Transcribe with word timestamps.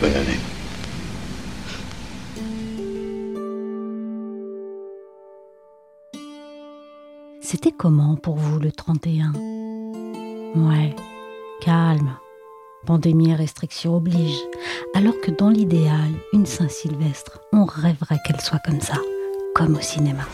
Bonne 0.00 0.12
année. 0.14 0.38
C'était 7.40 7.72
comment 7.72 8.16
pour 8.16 8.36
vous 8.36 8.58
le 8.58 8.72
31 8.72 9.32
Ouais, 10.56 10.94
calme. 11.60 12.16
Pandémie 12.86 13.30
et 13.30 13.34
restrictions 13.34 13.96
obligent. 13.96 14.44
Alors 14.94 15.14
que 15.22 15.30
dans 15.30 15.48
l'idéal, 15.48 16.10
une 16.32 16.46
Saint-Sylvestre, 16.46 17.40
on 17.52 17.64
rêverait 17.64 18.18
qu'elle 18.26 18.40
soit 18.40 18.60
comme 18.64 18.80
ça, 18.80 18.96
comme 19.54 19.76
au 19.76 19.80
cinéma. 19.80 20.24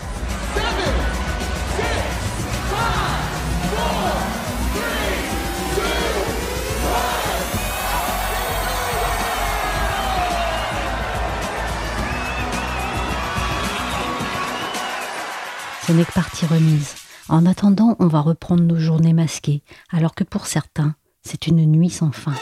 N'est 15.95 16.05
que 16.05 16.13
partie 16.13 16.47
remise. 16.47 16.95
En 17.29 17.47
attendant, 17.47 17.97
on 17.99 18.07
va 18.07 18.21
reprendre 18.21 18.63
nos 18.63 18.79
journées 18.79 19.13
masquées, 19.13 19.65
alors 19.91 20.15
que 20.15 20.23
pour 20.23 20.47
certains, 20.47 20.95
c'est 21.23 21.49
une 21.49 21.67
nuit 21.67 21.91
sans 21.91 22.13
fin. 22.13 22.35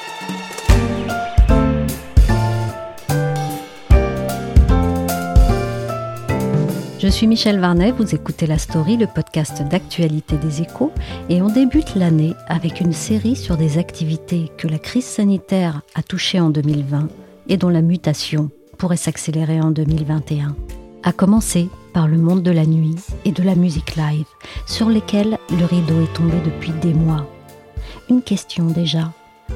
Je 6.98 7.08
suis 7.08 7.26
Michel 7.26 7.58
Varnet, 7.58 7.90
vous 7.92 8.14
écoutez 8.14 8.46
La 8.46 8.58
Story, 8.58 8.98
le 8.98 9.06
podcast 9.06 9.62
d'actualité 9.62 10.36
des 10.36 10.60
échos, 10.60 10.92
et 11.30 11.40
on 11.40 11.48
débute 11.48 11.94
l'année 11.94 12.34
avec 12.48 12.80
une 12.80 12.92
série 12.92 13.36
sur 13.36 13.56
des 13.56 13.78
activités 13.78 14.52
que 14.58 14.68
la 14.68 14.78
crise 14.78 15.06
sanitaire 15.06 15.80
a 15.94 16.02
touchées 16.02 16.40
en 16.40 16.50
2020 16.50 17.08
et 17.48 17.56
dont 17.56 17.70
la 17.70 17.80
mutation 17.82 18.50
pourrait 18.76 18.98
s'accélérer 18.98 19.58
en 19.62 19.70
2021. 19.70 20.54
À 21.02 21.12
commencer 21.12 21.70
par 21.98 22.06
le 22.06 22.16
monde 22.16 22.44
de 22.44 22.52
la 22.52 22.64
nuit 22.64 22.94
et 23.24 23.32
de 23.32 23.42
la 23.42 23.56
musique 23.56 23.96
live, 23.96 24.28
sur 24.66 24.88
lesquels 24.88 25.36
le 25.50 25.64
rideau 25.64 26.00
est 26.00 26.12
tombé 26.12 26.40
depuis 26.44 26.70
des 26.70 26.94
mois. 26.94 27.26
Une 28.08 28.22
question 28.22 28.66
déjà. 28.66 29.12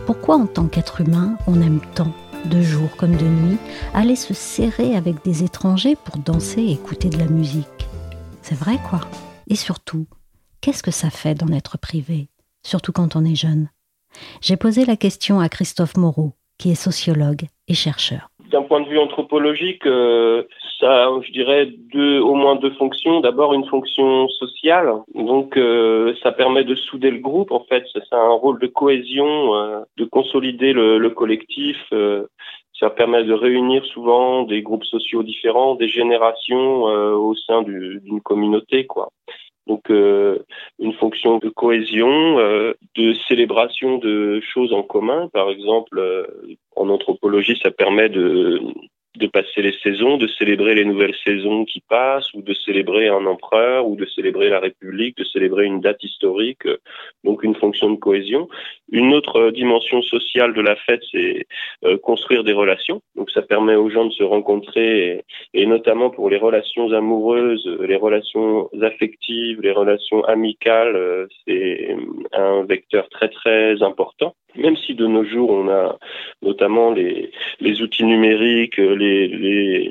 Pourquoi 0.07 0.39
en 0.39 0.47
tant 0.47 0.67
qu'être 0.67 1.03
humain 1.03 1.39
on 1.47 1.63
aime 1.63 1.81
tant, 1.95 2.13
de 2.47 2.61
jour 2.61 2.89
comme 2.97 3.15
de 3.15 3.27
nuit, 3.27 3.59
aller 3.95 4.17
se 4.17 4.35
serrer 4.35 4.97
avec 4.97 5.23
des 5.25 5.45
étrangers 5.45 5.95
pour 5.95 6.17
danser 6.17 6.63
et 6.63 6.73
écouter 6.73 7.11
de 7.11 7.19
la 7.19 7.29
musique? 7.29 7.87
C'est 8.43 8.59
vrai 8.59 8.81
quoi? 8.91 9.03
Et 9.47 9.55
surtout, 9.55 10.09
qu'est-ce 10.61 10.83
que 10.83 10.91
ça 10.91 11.11
fait 11.11 11.37
d'en 11.37 11.53
être 11.53 11.79
privé, 11.79 12.29
surtout 12.65 12.91
quand 12.91 13.15
on 13.15 13.25
est 13.25 13.37
jeune? 13.37 13.69
J'ai 14.41 14.57
posé 14.57 14.85
la 14.85 14.97
question 14.97 15.39
à 15.39 15.48
Christophe 15.48 15.97
Moreau, 15.97 16.33
qui 16.59 16.73
est 16.73 16.75
sociologue 16.75 17.47
et 17.69 17.75
chercheur. 17.75 18.31
D'un 18.53 18.62
point 18.62 18.83
de 18.83 18.89
vue 18.89 18.98
anthropologique, 18.98 19.86
euh, 19.86 20.42
ça, 20.79 21.08
je 21.23 21.33
dirais, 21.33 21.70
deux, 21.95 22.20
au 22.20 22.35
moins 22.35 22.57
deux 22.57 22.73
fonctions. 22.73 23.20
D'abord, 23.20 23.55
une 23.55 23.64
fonction 23.64 24.29
sociale. 24.29 24.92
Donc, 25.14 25.57
euh, 25.57 26.14
ça 26.23 26.33
permet 26.33 26.63
de 26.63 26.74
souder 26.74 27.11
le 27.11 27.18
groupe. 27.18 27.51
En 27.51 27.64
fait, 27.64 27.85
ça, 27.95 28.17
a 28.17 28.27
un 28.27 28.35
rôle 28.35 28.61
de 28.61 28.67
cohésion, 28.67 29.55
euh, 29.55 29.80
de 29.96 30.05
consolider 30.05 30.74
le, 30.74 30.98
le 30.98 31.11
collectif. 31.11 31.79
ça 32.79 32.90
permet 32.90 33.24
de 33.24 33.33
réunir 33.33 33.85
souvent 33.86 34.42
des 34.42 34.61
groupes 34.61 34.84
sociaux 34.84 35.23
différents, 35.23 35.77
des 35.77 35.89
générations 35.89 36.83
au 37.29 37.34
sein 37.34 37.63
d'une 37.63 38.20
communauté, 38.20 38.86
quoi. 38.86 39.08
Donc 39.67 39.90
euh, 39.90 40.39
une 40.78 40.92
fonction 40.95 41.39
de 41.39 41.48
cohésion, 41.48 42.39
euh, 42.39 42.74
de 42.96 43.14
célébration 43.28 43.98
de 43.98 44.40
choses 44.40 44.73
en 44.73 44.83
commun. 44.83 45.28
Par 45.33 45.50
exemple, 45.50 45.98
euh, 45.98 46.27
en 46.77 46.89
anthropologie, 46.89 47.58
ça 47.62 47.70
permet 47.70 48.08
de 48.08 48.61
de 49.22 49.28
passer 49.28 49.62
les 49.62 49.74
saisons, 49.83 50.16
de 50.16 50.27
célébrer 50.27 50.74
les 50.74 50.84
nouvelles 50.84 51.14
saisons 51.24 51.64
qui 51.64 51.80
passent, 51.80 52.33
ou 52.34 52.42
de 52.42 52.55
célébrer 52.55 53.08
un 53.08 53.24
empereur, 53.27 53.86
ou 53.86 53.94
de 53.96 54.05
célébrer 54.05 54.48
la 54.48 54.60
République, 54.60 55.16
de 55.16 55.24
célébrer 55.24 55.64
une 55.64 55.80
date 55.80 56.02
historique, 56.02 56.66
donc 57.24 57.44
une 57.44 57.55
fonction 57.55 57.90
de 57.90 57.96
cohésion. 57.96 58.48
Une 58.90 59.14
autre 59.14 59.50
dimension 59.50 60.02
sociale 60.02 60.52
de 60.55 60.60
la 60.60 60.77
fête, 60.77 61.02
c'est 61.12 61.46
euh, 61.84 61.96
construire 61.96 62.42
des 62.44 62.52
relations. 62.52 63.00
Donc 63.16 63.30
ça 63.30 63.42
permet 63.42 63.77
aux 63.77 63.90
gens 63.90 64.06
de 64.06 64.12
se 64.12 64.24
rencontrer, 64.24 65.24
et, 65.54 65.66
notamment 65.66 66.10
pour 66.10 66.28
les 66.28 66.39
relations 66.39 66.92
amoureuses, 66.92 67.66
les 67.80 67.96
relations 67.96 68.68
affectives, 68.83 69.60
les 69.62 69.72
relations 69.72 70.24
amicales, 70.24 70.96
euh, 70.96 71.27
c'est 71.46 71.96
un 72.33 72.64
vecteur 72.64 73.08
très 73.08 73.28
très 73.28 73.83
important. 73.83 74.34
Même 74.54 74.77
si 74.77 74.94
de 74.94 75.06
nos 75.06 75.24
jours 75.24 75.50
on 75.50 75.68
a 75.70 75.98
notamment 76.42 76.90
les, 76.90 77.30
les 77.60 77.80
outils 77.80 78.04
numériques, 78.04 78.77
les, 78.77 79.11
les, 79.28 79.90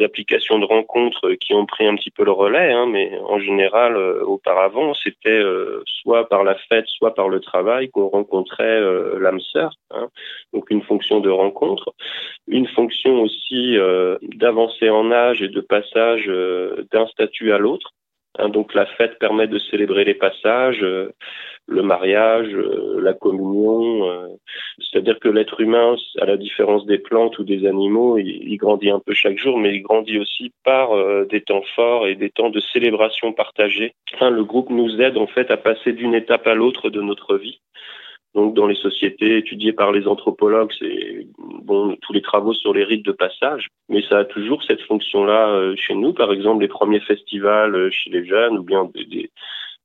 applications 0.00 0.60
de 0.60 0.64
rencontres 0.64 1.32
qui 1.40 1.54
ont 1.54 1.66
pris 1.66 1.86
un 1.86 1.96
petit 1.96 2.10
peu 2.10 2.24
le 2.24 2.30
relais, 2.30 2.72
hein, 2.72 2.86
mais 2.86 3.18
en 3.26 3.40
général, 3.40 3.96
euh, 3.96 4.22
auparavant, 4.24 4.94
c'était 4.94 5.28
euh, 5.28 5.82
soit 5.86 6.28
par 6.28 6.44
la 6.44 6.54
fête, 6.54 6.86
soit 6.86 7.14
par 7.14 7.28
le 7.28 7.40
travail 7.40 7.90
qu'on 7.90 8.06
rencontrait 8.06 8.80
euh, 8.80 9.18
l'âme 9.18 9.40
sœur. 9.40 9.72
Hein, 9.90 10.08
donc 10.52 10.70
une 10.70 10.82
fonction 10.82 11.18
de 11.18 11.30
rencontre, 11.30 11.92
une 12.46 12.68
fonction 12.68 13.22
aussi 13.22 13.76
d'avancer 14.36 14.88
en 14.88 15.10
âge 15.10 15.42
et 15.42 15.48
de 15.48 15.60
passage 15.60 16.26
d'un 16.92 17.06
statut 17.08 17.52
à 17.52 17.58
l'autre. 17.58 17.90
Hein, 18.38 18.50
donc 18.50 18.74
la 18.74 18.86
fête 18.86 19.18
permet 19.18 19.48
de 19.48 19.58
célébrer 19.58 20.04
les 20.04 20.14
passages 20.14 20.84
le 21.68 21.82
mariage, 21.82 22.48
euh, 22.54 23.00
la 23.00 23.12
communion. 23.12 24.10
Euh, 24.10 24.28
c'est-à-dire 24.80 25.18
que 25.20 25.28
l'être 25.28 25.60
humain, 25.60 25.96
à 26.20 26.24
la 26.24 26.36
différence 26.36 26.86
des 26.86 26.98
plantes 26.98 27.38
ou 27.38 27.44
des 27.44 27.66
animaux, 27.66 28.18
il, 28.18 28.56
grandit 28.56 28.90
un 28.90 29.00
peu 29.00 29.12
chaque 29.14 29.38
jour, 29.38 29.58
mais 29.58 29.74
il 29.74 29.82
grandit 29.82 30.18
aussi 30.18 30.50
par 30.64 30.92
euh, 30.92 31.26
des 31.26 31.42
temps 31.42 31.62
forts 31.76 32.06
et 32.06 32.14
des 32.14 32.30
temps 32.30 32.50
de 32.50 32.60
célébration 32.60 33.32
partagée. 33.32 33.92
Le 34.20 34.42
groupe 34.44 34.70
nous 34.70 35.00
aide 35.00 35.18
en 35.18 35.26
fait 35.26 35.50
à 35.50 35.56
passer 35.56 35.92
d'une 35.92 36.14
étape 36.14 36.46
à 36.46 36.54
l'autre 36.54 36.88
de 36.88 37.02
notre 37.02 37.36
vie. 37.36 37.60
Donc, 38.34 38.54
dans 38.54 38.66
les 38.66 38.74
sociétés 38.74 39.38
étudiées 39.38 39.72
par 39.72 39.90
les 39.90 40.06
anthropologues, 40.06 40.72
c'est 40.78 41.26
bon 41.38 41.96
tous 42.02 42.12
les 42.12 42.20
travaux 42.22 42.52
sur 42.52 42.74
les 42.74 42.84
rites 42.84 43.04
de 43.04 43.12
passage, 43.12 43.68
mais 43.88 44.02
ça 44.02 44.18
a 44.18 44.24
toujours 44.24 44.62
cette 44.62 44.82
fonction-là 44.82 45.74
chez 45.76 45.94
nous. 45.94 46.12
Par 46.12 46.30
exemple, 46.30 46.60
les 46.60 46.68
premiers 46.68 47.00
festivals 47.00 47.90
chez 47.90 48.10
les 48.10 48.26
jeunes, 48.26 48.58
ou 48.58 48.62
bien 48.62 48.88
des, 48.94 49.30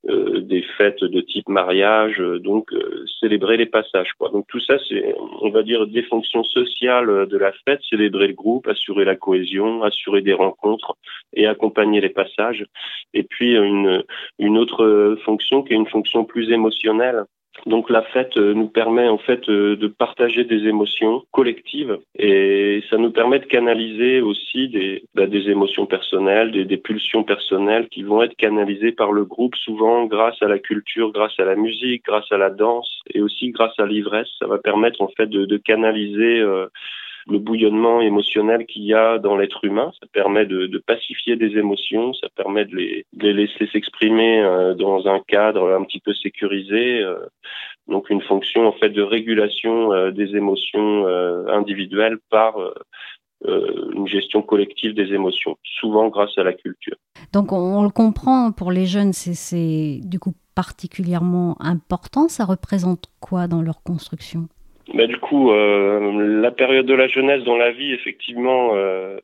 euh, 0.09 0.41
des 0.41 0.63
fêtes 0.77 1.01
de 1.01 1.21
type 1.21 1.47
mariage, 1.47 2.19
euh, 2.19 2.37
donc 2.37 2.73
euh, 2.73 3.05
célébrer 3.21 3.55
les 3.55 3.65
passages. 3.65 4.11
Quoi. 4.19 4.31
Donc 4.31 4.45
tout 4.49 4.59
ça, 4.59 4.75
c'est, 4.89 5.15
on 5.39 5.49
va 5.49 5.63
dire, 5.63 5.87
des 5.87 6.03
fonctions 6.03 6.43
sociales 6.43 7.25
de 7.25 7.37
la 7.37 7.53
fête, 7.63 7.79
célébrer 7.89 8.27
le 8.27 8.33
groupe, 8.33 8.67
assurer 8.67 9.05
la 9.05 9.15
cohésion, 9.15 9.81
assurer 9.81 10.21
des 10.21 10.33
rencontres 10.33 10.97
et 11.33 11.47
accompagner 11.47 12.01
les 12.01 12.09
passages. 12.09 12.65
Et 13.13 13.23
puis 13.23 13.55
une, 13.55 14.03
une 14.39 14.57
autre 14.57 15.17
fonction 15.23 15.63
qui 15.63 15.71
est 15.71 15.77
une 15.77 15.87
fonction 15.87 16.25
plus 16.25 16.51
émotionnelle, 16.51 17.23
donc 17.65 17.89
la 17.89 18.01
fête 18.01 18.35
euh, 18.37 18.53
nous 18.53 18.67
permet 18.67 19.07
en 19.07 19.17
fait 19.17 19.47
euh, 19.47 19.77
de 19.77 19.87
partager 19.87 20.43
des 20.43 20.67
émotions 20.67 21.23
collectives 21.31 21.97
et 22.17 22.83
ça 22.89 22.97
nous 22.97 23.11
permet 23.11 23.39
de 23.39 23.45
canaliser 23.45 24.21
aussi 24.21 24.67
des, 24.69 25.03
bah, 25.15 25.27
des 25.27 25.49
émotions 25.49 25.85
personnelles, 25.85 26.51
des, 26.51 26.65
des, 26.65 26.77
pulsions 26.77 27.23
personnelles 27.23 27.87
qui 27.89 28.03
vont 28.03 28.21
être 28.21 28.35
canalisées 28.35 28.91
par 28.91 29.11
le 29.11 29.23
groupe 29.23 29.55
souvent 29.55 30.05
grâce 30.05 30.41
à 30.41 30.47
la 30.47 30.59
culture, 30.59 31.11
grâce 31.11 31.39
à 31.39 31.45
la 31.45 31.55
musique, 31.55 32.03
grâce 32.05 32.29
à 32.31 32.37
la 32.37 32.49
danse 32.49 33.01
et 33.13 33.21
aussi 33.21 33.51
grâce 33.51 33.79
à 33.79 33.85
l'ivresse. 33.85 34.27
Ça 34.39 34.47
va 34.47 34.57
permettre 34.57 35.01
en 35.01 35.09
fait 35.15 35.27
de, 35.27 35.45
de 35.45 35.57
canaliser 35.57 36.39
euh, 36.39 36.67
le 37.27 37.39
bouillonnement 37.39 38.01
émotionnel 38.01 38.65
qu'il 38.65 38.83
y 38.83 38.93
a 38.93 39.17
dans 39.17 39.37
l'être 39.37 39.63
humain. 39.63 39.91
Ça 39.99 40.07
permet 40.11 40.45
de, 40.45 40.83
pacifier 40.85 41.35
des 41.35 41.57
émotions, 41.57 42.13
ça 42.13 42.27
permet 42.35 42.65
de 42.65 42.75
les, 42.75 43.05
de 43.13 43.27
les 43.27 43.33
laisser 43.33 43.67
s'exprimer 43.71 44.41
euh, 44.41 44.73
dans 44.73 45.07
un 45.07 45.19
cadre 45.27 45.73
un 45.73 45.83
petit 45.83 45.99
peu 45.99 46.13
sécurisé. 46.13 47.01
Euh, 47.01 47.19
donc 47.87 48.09
une 48.09 48.21
fonction 48.21 48.67
en 48.67 48.73
fait 48.73 48.89
de 48.89 49.01
régulation 49.01 49.93
euh, 49.93 50.11
des 50.11 50.35
émotions 50.35 51.05
individuelles 51.47 52.17
par 52.29 52.55
une 53.45 54.07
gestion 54.07 54.41
collective 54.41 54.93
des 54.93 55.13
émotions, 55.13 55.57
souvent 55.63 56.07
grâce 56.07 56.37
à 56.37 56.43
la 56.43 56.53
culture. 56.53 56.95
Donc 57.33 57.51
on, 57.51 57.83
le 57.83 57.89
comprend, 57.89 58.51
pour 58.53 58.71
les 58.71 58.85
jeunes, 58.85 59.11
c'est 59.11 59.99
du 60.01 60.19
coup 60.19 60.33
particulièrement 60.55 61.57
important. 61.59 62.29
Ça 62.29 62.45
représente 62.45 63.09
quoi 63.19 63.47
dans 63.47 63.61
leur 63.61 63.83
construction? 63.83 64.47
Bah, 64.93 65.07
du 65.07 65.17
coup, 65.17 65.51
euh, 65.51 66.39
la 66.41 66.51
période 66.51 66.85
de 66.85 66.93
la 66.93 67.07
jeunesse 67.07 67.43
dans 67.43 67.57
la 67.57 67.71
vie, 67.71 67.91
effectivement, 67.93 68.71
euh, 68.75 69.17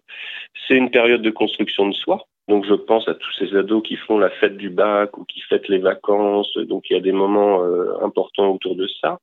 c'est 0.68 0.76
une 0.76 0.90
période 0.90 1.22
de 1.22 1.30
construction 1.30 1.88
de 1.88 1.94
soi. 1.94 2.26
Donc 2.48 2.66
je 2.66 2.74
pense 2.74 3.08
à 3.08 3.14
tous 3.14 3.32
ces 3.38 3.56
ados 3.56 3.84
qui 3.84 3.96
font 3.96 4.18
la 4.18 4.32
fête 4.32 4.58
du 4.58 4.72
bac 4.72 5.16
ou 5.18 5.26
qui 5.26 5.42
fêtent 5.42 5.68
les 5.68 5.78
vacances. 5.78 6.52
Donc 6.58 6.90
il 6.90 6.94
y 6.94 6.98
a 6.98 7.02
des 7.02 7.12
moments 7.12 7.64
euh, 7.64 7.94
importants 8.04 8.50
autour 8.50 8.76
de 8.76 8.88
ça. 9.00 9.20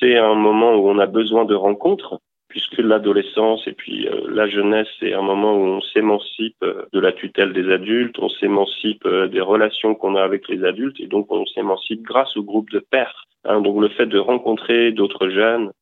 c'est 0.00 0.18
un 0.18 0.34
moment 0.34 0.74
où 0.74 0.88
on 0.88 0.98
a 0.98 1.06
besoin 1.06 1.44
de 1.44 1.54
rencontres 1.54 2.18
puisque 2.54 2.78
l'adolescence 2.78 3.66
et 3.66 3.72
puis 3.72 4.06
la 4.28 4.48
jeunesse, 4.48 4.86
c'est 5.00 5.12
un 5.12 5.22
moment 5.22 5.56
où 5.56 5.64
on 5.64 5.80
s'émancipe 5.80 6.64
de 6.92 7.00
la 7.00 7.10
tutelle 7.10 7.52
des 7.52 7.68
adultes, 7.68 8.16
on 8.20 8.28
s'émancipe 8.28 9.04
des 9.08 9.40
relations 9.40 9.96
qu'on 9.96 10.14
a 10.14 10.22
avec 10.22 10.46
les 10.48 10.62
adultes, 10.62 11.00
et 11.00 11.08
donc 11.08 11.26
on 11.32 11.44
s'émancipe 11.46 12.02
grâce 12.02 12.36
au 12.36 12.44
groupe 12.44 12.70
de 12.70 12.78
pères. 12.78 13.24
Hein, 13.44 13.60
donc 13.60 13.80
le 13.80 13.88
fait 13.88 14.06
de 14.06 14.20
rencontrer 14.20 14.92
d'autres 14.92 15.30
jeunes, 15.30 15.72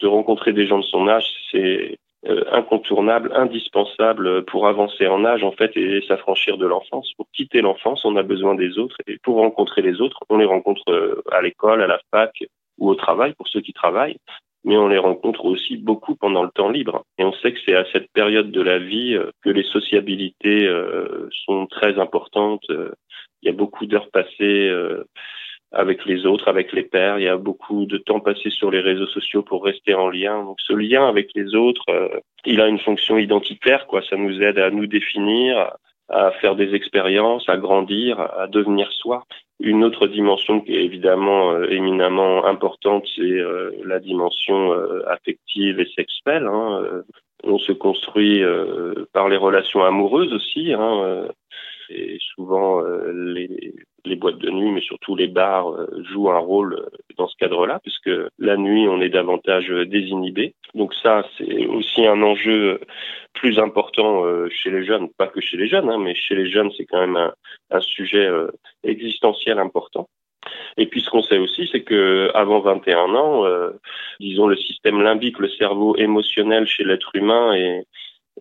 de 0.00 0.08
rencontrer 0.08 0.52
des 0.52 0.66
gens 0.66 0.80
de 0.80 0.84
son 0.84 1.06
âge, 1.06 1.26
c'est 1.52 1.96
euh, 2.26 2.42
incontournable, 2.50 3.30
indispensable 3.36 4.44
pour 4.46 4.66
avancer 4.66 5.06
en 5.06 5.24
âge 5.24 5.44
en 5.44 5.52
fait 5.52 5.76
et 5.76 6.02
s'affranchir 6.08 6.58
de 6.58 6.66
l'enfance. 6.66 7.12
Pour 7.16 7.28
quitter 7.32 7.60
l'enfance, 7.60 8.04
on 8.04 8.16
a 8.16 8.24
besoin 8.24 8.56
des 8.56 8.80
autres 8.80 8.96
et 9.06 9.18
pour 9.22 9.36
rencontrer 9.36 9.80
les 9.80 10.00
autres, 10.00 10.18
on 10.28 10.38
les 10.38 10.44
rencontre 10.44 10.82
euh, 10.88 11.22
à 11.30 11.40
l'école, 11.40 11.82
à 11.82 11.86
la 11.86 12.00
fac 12.10 12.32
ou 12.78 12.90
au 12.90 12.96
travail 12.96 13.32
pour 13.34 13.46
ceux 13.46 13.60
qui 13.60 13.72
travaillent, 13.72 14.16
mais 14.66 14.76
on 14.76 14.88
les 14.88 14.98
rencontre 14.98 15.46
aussi 15.46 15.78
beaucoup 15.78 16.14
pendant 16.14 16.42
le 16.42 16.50
temps 16.50 16.68
libre. 16.68 17.04
Et 17.18 17.24
on 17.24 17.32
sait 17.32 17.52
que 17.52 17.58
c'est 17.64 17.74
à 17.74 17.86
cette 17.92 18.12
période 18.12 18.50
de 18.50 18.60
la 18.60 18.78
vie 18.78 19.14
euh, 19.14 19.30
que 19.42 19.50
les 19.50 19.64
sociabilités 19.64 20.68
sont 21.46 21.66
très 21.66 21.98
importantes. 21.98 22.64
Il 22.68 23.46
y 23.46 23.48
a 23.48 23.52
beaucoup 23.52 23.86
d'heures 23.86 24.10
passées 24.10 24.70
avec 25.72 26.04
les 26.06 26.26
autres, 26.26 26.48
avec 26.48 26.72
les 26.72 26.82
pères. 26.82 27.18
Il 27.18 27.24
y 27.24 27.28
a 27.28 27.36
beaucoup 27.36 27.86
de 27.86 27.98
temps 27.98 28.20
passé 28.20 28.50
sur 28.50 28.70
les 28.70 28.80
réseaux 28.80 29.06
sociaux 29.06 29.42
pour 29.42 29.64
rester 29.64 29.94
en 29.94 30.08
lien. 30.08 30.42
Donc 30.44 30.60
ce 30.60 30.72
lien 30.72 31.08
avec 31.08 31.30
les 31.34 31.54
autres, 31.54 31.84
euh, 31.90 32.20
il 32.44 32.60
a 32.60 32.68
une 32.68 32.78
fonction 32.78 33.18
identitaire, 33.18 33.86
quoi. 33.86 34.02
Ça 34.08 34.16
nous 34.16 34.40
aide 34.42 34.58
à 34.58 34.70
nous 34.70 34.86
définir, 34.86 35.72
à 36.08 36.30
faire 36.32 36.54
des 36.56 36.74
expériences, 36.74 37.48
à 37.48 37.56
grandir, 37.56 38.20
à 38.20 38.46
devenir 38.46 38.90
soi. 38.92 39.24
Une 39.58 39.84
autre 39.84 40.06
dimension 40.06 40.60
qui 40.60 40.74
est 40.76 40.84
évidemment 40.84 41.52
euh, 41.52 41.66
éminemment 41.70 42.44
importante, 42.44 43.06
c'est 43.16 43.22
euh, 43.22 43.70
la 43.84 44.00
dimension 44.00 44.72
affective 45.06 45.80
et 45.80 45.88
sexuelle. 45.96 46.46
Hein. 46.46 47.02
on 47.44 47.58
se 47.58 47.72
construit 47.72 48.42
par 49.12 49.28
les 49.28 49.36
relations 49.36 49.84
amoureuses 49.84 50.32
aussi. 50.32 50.72
Hein. 50.72 51.28
Et 51.90 52.18
souvent 52.34 52.82
les, 53.12 53.74
les 54.06 54.16
boîtes 54.16 54.38
de 54.38 54.50
nuit, 54.50 54.70
mais 54.70 54.80
surtout 54.80 55.16
les 55.16 55.26
bars 55.26 55.68
euh, 55.68 55.86
jouent 56.04 56.30
un 56.30 56.38
rôle 56.38 56.74
euh, 56.74 56.86
dans 57.18 57.28
ce 57.28 57.36
cadre-là, 57.36 57.80
puisque 57.82 58.10
la 58.38 58.56
nuit, 58.56 58.88
on 58.88 59.00
est 59.00 59.08
davantage 59.08 59.70
euh, 59.70 59.84
désinhibé. 59.84 60.54
Donc 60.74 60.94
ça, 60.94 61.26
c'est 61.36 61.66
aussi 61.66 62.06
un 62.06 62.22
enjeu 62.22 62.80
plus 63.34 63.58
important 63.58 64.24
chez 64.48 64.70
les 64.70 64.84
jeunes, 64.84 65.10
pas 65.18 65.26
que 65.26 65.42
chez 65.42 65.58
les 65.58 65.68
jeunes, 65.68 65.90
hein, 65.90 65.98
mais 65.98 66.14
chez 66.14 66.34
les 66.34 66.50
jeunes, 66.50 66.70
c'est 66.76 66.86
quand 66.86 67.00
même 67.00 67.16
un, 67.70 67.80
sujet 67.80 68.26
existentiel 68.82 69.58
important. 69.58 70.08
Et 70.78 70.86
puis 70.86 71.02
ce 71.02 71.10
qu'on 71.10 71.22
sait 71.22 71.36
aussi, 71.36 71.68
c'est 71.70 71.82
que 71.82 72.30
avant 72.34 72.60
21 72.60 73.14
ans, 73.14 73.44
disons 74.20 74.46
le 74.46 74.56
système 74.56 75.02
limbique, 75.02 75.38
le 75.38 75.50
cerveau 75.50 75.96
émotionnel 75.96 76.66
chez 76.66 76.84
l'être 76.84 77.10
humain 77.14 77.52
est, 77.54 77.86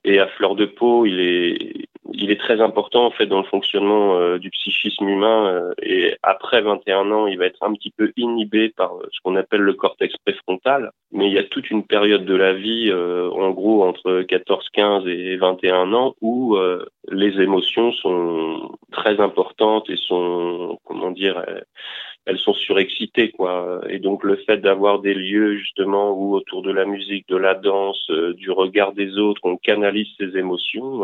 est 0.05 0.19
à 0.19 0.27
fleur 0.27 0.55
de 0.55 0.65
peau, 0.65 1.05
il 1.05 1.19
est 1.19 1.87
il 2.13 2.31
est 2.31 2.39
très 2.39 2.61
important 2.61 3.05
en 3.05 3.11
fait 3.11 3.25
dans 3.25 3.39
le 3.39 3.47
fonctionnement 3.47 4.17
euh, 4.17 4.37
du 4.37 4.49
psychisme 4.51 5.07
humain 5.07 5.47
euh, 5.47 5.73
et 5.81 6.15
après 6.21 6.61
21 6.61 7.11
ans, 7.11 7.27
il 7.27 7.37
va 7.37 7.45
être 7.45 7.63
un 7.63 7.73
petit 7.73 7.91
peu 7.91 8.11
inhibé 8.15 8.69
par 8.69 8.95
euh, 8.95 9.07
ce 9.11 9.19
qu'on 9.23 9.35
appelle 9.35 9.61
le 9.61 9.73
cortex 9.73 10.15
préfrontal, 10.17 10.91
mais 11.11 11.27
il 11.27 11.33
y 11.33 11.39
a 11.39 11.43
toute 11.43 11.69
une 11.71 11.83
période 11.83 12.25
de 12.25 12.35
la 12.35 12.53
vie 12.53 12.91
en 12.93 13.51
gros 13.51 13.83
entre 13.83 14.21
14, 14.21 14.69
15 14.73 15.07
et 15.07 15.37
21 15.37 15.93
ans 15.93 16.15
où 16.21 16.57
les 17.09 17.41
émotions 17.41 17.91
sont 17.93 18.77
très 18.91 19.19
importantes 19.19 19.89
et 19.89 19.97
sont 19.97 20.79
comment 20.83 21.11
dire 21.11 21.43
elles 22.25 22.39
sont 22.39 22.53
surexcitées 22.53 23.31
quoi. 23.31 23.81
Et 23.89 23.99
donc 23.99 24.23
le 24.23 24.35
fait 24.37 24.57
d'avoir 24.57 24.99
des 24.99 25.13
lieux 25.13 25.57
justement 25.57 26.11
où 26.11 26.35
autour 26.35 26.61
de 26.61 26.71
la 26.71 26.85
musique 26.85 27.27
de 27.29 27.37
la 27.37 27.55
danse 27.55 28.09
du 28.35 28.51
regard 28.51 28.93
des 28.93 29.17
autres 29.17 29.41
on 29.43 29.57
canalise 29.57 30.09
ces 30.17 30.37
émotions 30.37 31.03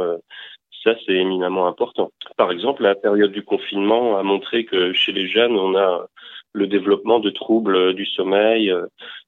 ça, 0.84 0.96
c'est 1.06 1.14
éminemment 1.14 1.68
important. 1.68 2.12
Par 2.38 2.52
exemple, 2.52 2.84
la 2.84 2.96
période 2.96 3.32
du 3.32 3.44
confinement 3.44 4.18
a 4.18 4.24
montré 4.24 4.66
que 4.66 4.94
chez 4.94 5.12
les 5.12 5.28
jeunes, 5.28 5.56
on 5.56 5.76
a 5.76 6.08
le 6.54 6.68
développement 6.68 7.20
de 7.20 7.30
troubles 7.30 7.94
du 7.94 8.06
sommeil, 8.06 8.74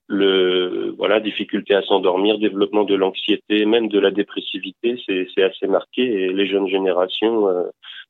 le 0.08 0.94
voilà 0.98 1.20
difficulté 1.20 1.74
à 1.74 1.82
s'endormir, 1.84 2.38
développement 2.38 2.84
de 2.84 2.96
l'anxiété, 2.96 3.66
même 3.66 3.88
de 3.88 4.00
la 4.00 4.12
dépressivité, 4.12 5.02
c'est 5.08 5.44
assez 5.44 5.68
marqué 5.68 6.02
et 6.02 6.34
les 6.34 6.48
jeunes 6.48 6.68
générations 6.68 7.48
euh, 7.48 7.64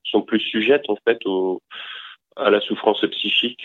sont 0.03 0.21
plus 0.21 0.39
sujettes 0.39 0.89
en 0.89 0.97
fait 1.05 1.19
au, 1.25 1.61
à 2.35 2.49
la 2.49 2.61
souffrance 2.61 3.05
psychique. 3.11 3.61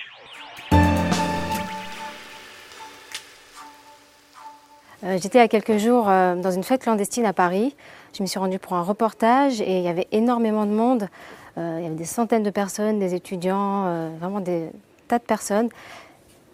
Euh, 5.04 5.16
j'étais 5.22 5.38
a 5.38 5.46
quelques 5.46 5.76
jours 5.76 6.08
euh, 6.08 6.34
dans 6.34 6.50
une 6.50 6.64
fête 6.64 6.82
clandestine 6.82 7.24
à 7.24 7.32
Paris 7.32 7.76
je 8.16 8.22
me 8.22 8.26
suis 8.26 8.40
rendue 8.40 8.58
pour 8.58 8.72
un 8.72 8.82
reportage 8.82 9.60
et 9.60 9.78
il 9.78 9.84
y 9.84 9.88
avait 9.88 10.08
énormément 10.10 10.66
de 10.66 10.72
monde. 10.72 11.08
Euh, 11.56 11.76
il 11.78 11.84
y 11.84 11.86
avait 11.86 11.94
des 11.94 12.04
centaines 12.04 12.42
de 12.42 12.50
personnes, 12.50 12.98
des 12.98 13.14
étudiants, 13.14 13.84
euh, 13.86 14.10
vraiment 14.18 14.40
des 14.40 14.70
tas 15.06 15.18
de 15.18 15.24
personnes 15.24 15.68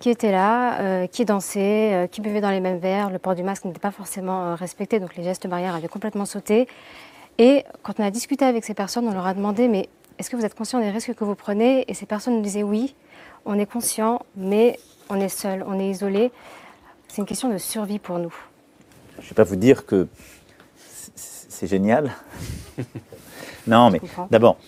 qui 0.00 0.11
étaient 0.11 0.32
là, 0.32 1.06
qui 1.06 1.25
dansaient, 1.25 2.11
qui 2.12 2.20
buvaient 2.20 2.43
dans 2.43 2.50
les 2.50 2.61
mêmes 2.61 2.79
verres. 2.79 3.08
Le 3.08 3.19
port 3.19 3.35
du 3.35 3.43
masque 3.43 3.64
n'était 3.64 3.79
pas 3.79 3.93
forcément 3.93 4.55
respecté, 4.55 5.00
donc 5.00 5.17
les 5.17 5.23
gestes 5.23 5.46
barrières 5.46 5.75
avaient 5.75 5.88
complètement 5.88 6.26
sauté. 6.26 6.69
Et 7.38 7.64
quand 7.82 7.94
on 7.99 8.05
a 8.05 8.11
discuté 8.11 8.44
avec 8.44 8.64
ces 8.64 8.75
personnes, 8.75 9.08
on 9.08 9.14
leur 9.14 9.26
a 9.26 9.32
demandé 9.32 9.67
mais 9.67 9.88
est-ce 10.19 10.29
que 10.29 10.37
vous 10.37 10.44
êtes 10.44 10.55
conscient 10.55 10.81
des 10.81 10.91
risques 10.91 11.14
que 11.14 11.25
vous 11.25 11.37
prenez? 11.37 11.91
Et 11.91 11.94
ces 11.94 12.05
personnes 12.05 12.35
nous 12.35 12.43
disaient 12.43 12.64
oui, 12.64 12.94
on 13.46 13.58
est 13.58 13.70
conscient, 13.70 14.20
mais 14.37 14.79
on 15.08 15.17
est 15.17 15.29
seul, 15.29 15.64
on 15.67 15.79
est 15.79 15.88
isolé. 15.88 16.32
C'est 17.15 17.21
une 17.21 17.29
question 17.29 17.49
de 17.49 17.59
survie 17.59 18.01
pour 18.01 18.19
nous. 18.19 18.35
Je 19.21 19.23
ne 19.23 19.29
vais 19.29 19.35
pas 19.37 19.45
vous 19.45 19.55
dire 19.55 19.87
que 19.87 20.09
c'est 21.15 21.69
génial. 21.69 22.11
non, 23.69 23.89
mais 23.89 24.01
d'abord, 24.33 24.59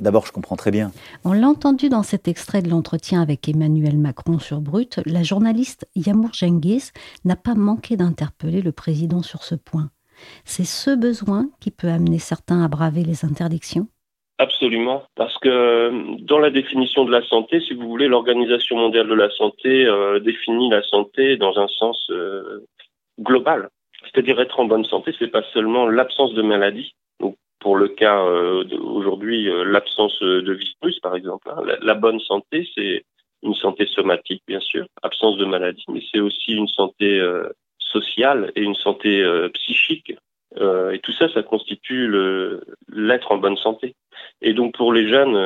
D'abord, 0.00 0.24
je 0.24 0.32
comprends 0.32 0.56
très 0.56 0.70
bien. 0.70 0.92
On 1.24 1.34
l'a 1.34 1.48
entendu 1.48 1.90
dans 1.90 2.02
cet 2.02 2.28
extrait 2.28 2.62
de 2.62 2.70
l'entretien 2.70 3.20
avec 3.20 3.46
Emmanuel 3.46 3.98
Macron 3.98 4.38
sur 4.38 4.62
Brut, 4.62 5.00
la 5.04 5.22
journaliste 5.22 5.86
Yamour 5.96 6.32
Genghis 6.32 6.92
n'a 7.26 7.36
pas 7.36 7.54
manqué 7.54 7.98
d'interpeller 7.98 8.62
le 8.62 8.72
président 8.72 9.20
sur 9.20 9.44
ce 9.44 9.54
point. 9.54 9.90
C'est 10.46 10.64
ce 10.64 10.96
besoin 10.96 11.50
qui 11.60 11.70
peut 11.70 11.90
amener 11.90 12.18
certains 12.18 12.64
à 12.64 12.68
braver 12.68 13.04
les 13.04 13.26
interdictions 13.26 13.86
Absolument, 14.38 15.04
parce 15.14 15.38
que 15.38 16.20
dans 16.20 16.38
la 16.38 16.50
définition 16.50 17.06
de 17.06 17.10
la 17.10 17.22
santé, 17.22 17.60
si 17.60 17.72
vous 17.72 17.88
voulez, 17.88 18.06
l'Organisation 18.06 18.76
mondiale 18.76 19.08
de 19.08 19.14
la 19.14 19.30
santé 19.30 19.86
euh, 19.86 20.20
définit 20.20 20.68
la 20.68 20.82
santé 20.82 21.38
dans 21.38 21.58
un 21.58 21.68
sens 21.68 22.06
euh, 22.10 22.66
global. 23.18 23.70
C'est-à-dire 24.02 24.40
être 24.40 24.60
en 24.60 24.66
bonne 24.66 24.84
santé, 24.84 25.14
c'est 25.18 25.28
pas 25.28 25.42
seulement 25.54 25.86
l'absence 25.86 26.34
de 26.34 26.42
maladie. 26.42 26.94
Donc 27.20 27.36
pour 27.60 27.76
le 27.76 27.88
cas 27.88 28.22
euh, 28.22 28.64
aujourd'hui, 28.80 29.48
euh, 29.48 29.64
l'absence 29.64 30.20
de 30.20 30.52
virus, 30.52 31.00
par 31.00 31.16
exemple. 31.16 31.50
Hein. 31.50 31.62
La, 31.82 31.94
bonne 31.94 32.20
santé, 32.20 32.68
c'est 32.74 33.04
une 33.42 33.54
santé 33.54 33.86
somatique, 33.86 34.42
bien 34.46 34.60
sûr, 34.60 34.86
absence 35.02 35.36
de 35.36 35.44
maladie, 35.44 35.84
mais 35.88 36.02
c'est 36.12 36.20
aussi 36.20 36.52
une 36.52 36.68
santé 36.68 37.18
euh, 37.18 37.48
sociale 37.78 38.52
et 38.56 38.62
une 38.62 38.74
santé 38.74 39.24
psychique. 39.54 40.14
Et 40.58 40.98
tout 41.00 41.12
ça, 41.12 41.28
ça 41.32 41.42
constitue 41.42 42.10
l'être 42.92 43.32
en 43.32 43.38
bonne 43.38 43.56
santé. 43.56 43.94
Et 44.40 44.54
donc 44.54 44.74
pour 44.74 44.92
les 44.92 45.08
jeunes, 45.08 45.36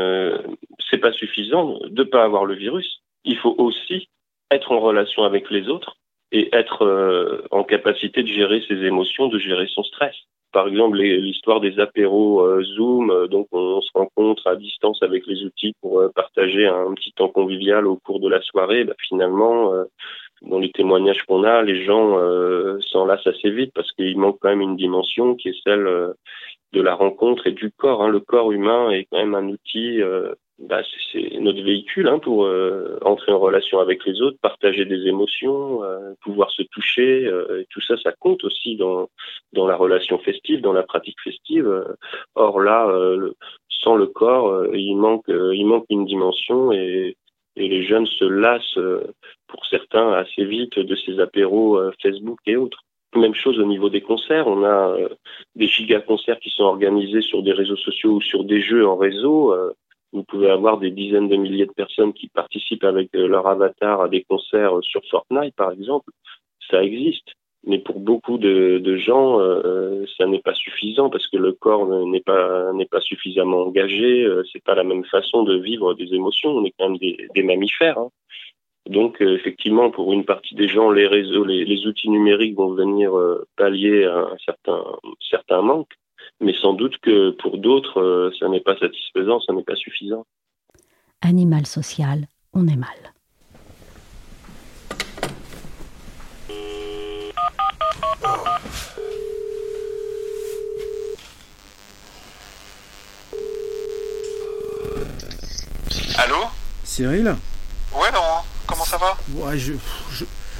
c'est 0.90 0.98
pas 0.98 1.12
suffisant 1.12 1.78
de 1.88 2.02
pas 2.02 2.24
avoir 2.24 2.44
le 2.44 2.54
virus. 2.54 3.02
Il 3.24 3.36
faut 3.36 3.54
aussi 3.58 4.08
être 4.50 4.72
en 4.72 4.80
relation 4.80 5.24
avec 5.24 5.50
les 5.50 5.68
autres 5.68 5.96
et 6.32 6.48
être 6.54 6.82
euh, 6.82 7.42
en 7.50 7.64
capacité 7.64 8.22
de 8.22 8.28
gérer 8.28 8.62
ses 8.68 8.84
émotions, 8.84 9.28
de 9.28 9.38
gérer 9.38 9.66
son 9.68 9.82
stress. 9.82 10.14
Par 10.52 10.66
exemple, 10.66 10.98
l'histoire 10.98 11.60
des 11.60 11.78
apéros 11.78 12.40
euh, 12.40 12.64
Zoom, 12.64 13.10
euh, 13.10 13.26
donc 13.28 13.46
on, 13.52 13.80
se 13.80 13.90
rencontre 13.94 14.46
à 14.46 14.56
distance 14.56 15.02
avec 15.02 15.26
les 15.26 15.44
outils 15.44 15.74
pour 15.80 16.02
partager 16.14 16.66
un 16.66 16.92
petit 16.94 17.12
temps 17.12 17.28
convivial 17.28 17.86
au 17.86 17.96
cours 17.96 18.20
de 18.20 18.28
la 18.28 18.40
soirée. 18.42 18.84
Bah, 18.84 18.94
finalement, 19.08 19.72
dans 20.42 20.58
les 20.58 20.72
témoignages 20.72 21.22
qu'on 21.24 21.44
a, 21.44 21.62
les 21.62 21.84
gens 21.84 22.16
s'enlacent 22.80 23.26
assez 23.26 23.50
vite 23.50 23.72
parce 23.74 23.90
qu'il 23.92 24.18
manque 24.18 24.38
quand 24.40 24.48
même 24.48 24.60
une 24.60 24.76
dimension 24.76 25.34
qui 25.34 25.48
est 25.48 25.62
celle 25.64 26.14
de 26.72 26.80
la 26.80 26.94
rencontre 26.94 27.46
et 27.46 27.52
du 27.52 27.70
corps. 27.70 28.02
Hein. 28.02 28.08
Le 28.08 28.20
corps 28.20 28.52
humain 28.52 28.90
est 28.90 29.06
quand 29.10 29.18
même 29.18 29.34
un 29.34 29.48
outil 29.48 30.00
bah, 30.60 30.82
c'est 31.10 31.38
notre 31.40 31.62
véhicule 31.62 32.06
hein, 32.06 32.18
pour 32.18 32.44
euh, 32.44 32.98
entrer 33.02 33.32
en 33.32 33.38
relation 33.38 33.80
avec 33.80 34.04
les 34.04 34.20
autres, 34.20 34.36
partager 34.42 34.84
des 34.84 35.06
émotions, 35.06 35.82
euh, 35.82 36.12
pouvoir 36.22 36.50
se 36.50 36.62
toucher. 36.64 37.24
et 37.24 37.66
tout 37.70 37.80
ça, 37.80 37.96
ça 37.96 38.12
compte 38.12 38.44
aussi 38.44 38.76
dans, 38.76 39.08
dans 39.54 39.66
la 39.66 39.74
relation 39.76 40.18
festive, 40.18 40.60
dans 40.60 40.74
la 40.74 40.82
pratique 40.82 41.20
festive. 41.24 41.96
Or 42.34 42.60
là, 42.60 42.92
sans 43.68 43.96
le 43.96 44.06
corps, 44.06 44.66
il 44.74 44.96
manque, 44.96 45.28
il 45.28 45.64
manque 45.64 45.86
une 45.88 46.04
dimension 46.04 46.72
et, 46.72 47.16
et 47.56 47.68
les 47.68 47.84
jeunes 47.84 48.06
se 48.06 48.24
lassent, 48.24 48.78
pour 49.48 49.66
certains, 49.66 50.12
assez 50.12 50.44
vite 50.44 50.78
de 50.78 50.96
ces 50.96 51.18
apéros 51.20 51.80
Facebook 52.02 52.38
et 52.46 52.56
autres. 52.56 52.82
Même 53.16 53.34
chose 53.34 53.58
au 53.58 53.66
niveau 53.66 53.90
des 53.90 54.02
concerts. 54.02 54.46
On 54.46 54.64
a 54.64 54.96
des 55.56 55.66
giga 55.66 56.00
concerts 56.00 56.38
qui 56.38 56.50
sont 56.50 56.64
organisés 56.64 57.22
sur 57.22 57.42
des 57.42 57.52
réseaux 57.52 57.76
sociaux 57.76 58.12
ou 58.12 58.20
sur 58.20 58.44
des 58.44 58.62
jeux 58.62 58.86
en 58.86 58.96
réseau. 58.96 59.54
Vous 60.12 60.24
pouvez 60.24 60.50
avoir 60.50 60.78
des 60.78 60.90
dizaines 60.90 61.28
de 61.28 61.36
milliers 61.36 61.66
de 61.66 61.72
personnes 61.72 62.12
qui 62.12 62.28
participent 62.28 62.84
avec 62.84 63.14
euh, 63.14 63.28
leur 63.28 63.46
avatar 63.46 64.00
à 64.00 64.08
des 64.08 64.24
concerts 64.24 64.78
euh, 64.78 64.82
sur 64.82 65.02
Fortnite, 65.08 65.54
par 65.54 65.70
exemple. 65.70 66.10
Ça 66.68 66.82
existe. 66.82 67.28
Mais 67.66 67.78
pour 67.78 68.00
beaucoup 68.00 68.38
de, 68.38 68.96
gens, 68.96 69.38
euh, 69.38 70.04
ça 70.16 70.26
n'est 70.26 70.40
pas 70.40 70.54
suffisant 70.54 71.10
parce 71.10 71.26
que 71.28 71.36
le 71.36 71.52
corps 71.52 71.86
n'est 72.06 72.22
pas 72.22 72.72
n'est 72.72 72.86
pas 72.86 73.00
suffisamment 73.00 73.66
engagé. 73.66 74.26
c'est 74.50 74.64
pas 74.64 74.74
la 74.74 74.84
même 74.84 75.04
façon 75.04 75.42
de 75.42 75.56
vivre 75.56 75.94
des 75.94 76.14
émotions. 76.14 76.50
On 76.50 76.64
est 76.64 76.72
quand 76.78 76.88
même 76.88 76.98
des, 76.98 77.42
mammifères. 77.42 77.98
Hein. 77.98 78.08
Donc 78.88 79.20
effectivement, 79.20 79.90
pour 79.90 80.12
une 80.12 80.24
partie 80.24 80.54
des 80.54 80.68
gens, 80.68 80.90
les 80.90 81.06
réseaux, 81.06 81.44
les, 81.44 81.64
les 81.64 81.86
outils 81.86 82.08
numériques 82.08 82.56
vont 82.56 82.72
venir 82.72 83.12
pallier 83.56 84.04
un 84.04 84.36
certain 84.44 84.82
certain 85.20 85.60
manque 85.60 85.92
mais 86.40 86.54
sans 86.54 86.72
doute 86.72 86.98
que 86.98 87.30
pour 87.30 87.58
d'autres, 87.58 88.00
euh, 88.00 88.30
ça 88.38 88.48
n'est 88.48 88.60
pas 88.60 88.76
satisfaisant, 88.78 89.40
ça 89.40 89.52
n'est 89.52 89.64
pas 89.64 89.76
suffisant. 89.76 90.26
Animal 91.20 91.66
social, 91.66 92.26
on 92.54 92.66
est 92.66 92.76
mal. 92.76 92.88
Allô 106.22 106.36
Cyril 106.84 107.34
Ouais, 107.94 108.10
Laurent, 108.12 108.44
comment 108.66 108.84
ça 108.84 108.98
va 108.98 109.16
Ouais, 109.32 109.58
je, 109.58 109.72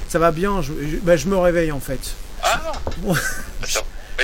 ça 0.07 0.17
va 0.17 0.31
bien, 0.31 0.59
je, 0.63 0.73
bah, 1.03 1.17
je, 1.17 1.27
me 1.27 1.37
réveille 1.37 1.71
en 1.71 1.79
fait. 1.79 2.15
Ah 2.41 2.71
bah, 3.03 3.13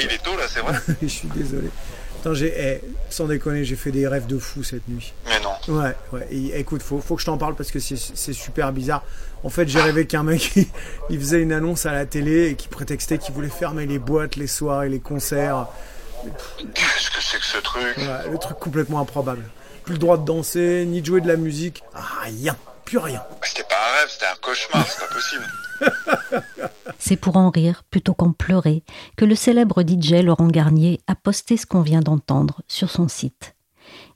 il 0.01 0.12
est 0.12 0.24
tôt 0.24 0.36
là, 0.36 0.46
c'est 0.48 0.62
vrai. 0.62 0.74
je 1.03 1.08
suis 1.08 1.27
désolé. 1.27 1.70
Attends, 2.20 2.34
j'ai, 2.34 2.53
eh, 2.58 2.82
sans 3.12 3.25
déconner, 3.25 3.65
j'ai 3.65 3.75
fait 3.75 3.91
des 3.91 4.08
rêves 4.08 4.25
de 4.25 4.39
fou 4.39 4.63
cette 4.63 4.88
nuit. 4.88 5.13
Mais 5.27 5.39
non. 5.39 5.79
Ouais, 5.79 5.96
ouais. 6.12 6.27
écoute, 6.56 6.82
faut, 6.82 7.00
faut 7.01 7.15
que 7.15 7.22
je 7.22 7.27
t'en 7.27 7.38
parle 7.38 7.53
parce 7.53 7.70
que 7.70 7.77
c'est, 7.79 8.34
super 8.34 8.72
bizarre. 8.74 9.03
En 9.44 9.50
fait, 9.50 9.67
j'ai 9.67 9.79
rêvé 9.79 10.08
qu'un 10.08 10.24
mec, 10.24 10.53
il, 11.12 11.20
faisait 11.20 11.39
une 11.39 11.53
annonce 11.53 11.86
à 11.86 11.91
la 11.91 12.08
télé 12.08 12.48
et 12.48 12.56
qui 12.56 12.67
prétextait 12.67 13.20
qu'il 13.20 13.36
voulait 13.36 13.48
fermer 13.48 13.86
les 13.86 14.00
boîtes, 14.00 14.38
les 14.38 14.48
soirées, 14.48 14.89
les 14.89 15.00
concerts. 15.00 15.67
Qu'est-ce 16.74 17.12
que 17.12 17.22
c'est 17.22 17.38
que 17.38 17.46
ce 17.46 17.58
truc? 17.60 17.98
Ouais, 17.98 18.32
Le 18.32 18.39
truc 18.39 18.58
complètement 18.58 19.00
improbable. 19.00 19.44
Plus 19.88 19.94
le 19.94 20.00
droit 20.00 20.17
de 20.17 20.25
danser, 20.25 20.86
ni 20.86 21.00
de 21.00 21.06
jouer 21.06 21.22
de 21.22 21.29
la 21.29 21.38
musique. 21.38 21.82
Rien, 21.94 22.58
plus 22.84 22.98
rien. 22.98 23.24
C'était 23.41 23.63
pas 23.63 23.75
un 23.75 24.01
rêve, 24.01 24.10
c'était 24.10 24.25
un 24.25 24.36
cauchemar, 24.41 24.86
c'est 24.86 25.00
pas 25.00 25.13
possible. 25.13 26.72
C'est 27.00 27.15
pour 27.15 27.38
en 27.38 27.50
rire 27.50 27.84
plutôt 27.89 28.13
qu'en 28.13 28.34
pleurer 28.34 28.84
que 29.15 29.24
le 29.24 29.34
célèbre 29.34 29.84
DJ 29.84 30.24
Laurent 30.24 30.48
Garnier 30.48 31.00
a 31.08 31.15
posté 31.15 31.56
ce 31.56 31.65
qu'on 31.65 31.84
vient 31.84 32.01
d'entendre 32.01 32.63
sur 32.67 32.89
son 32.89 33.08
site. 33.08 33.56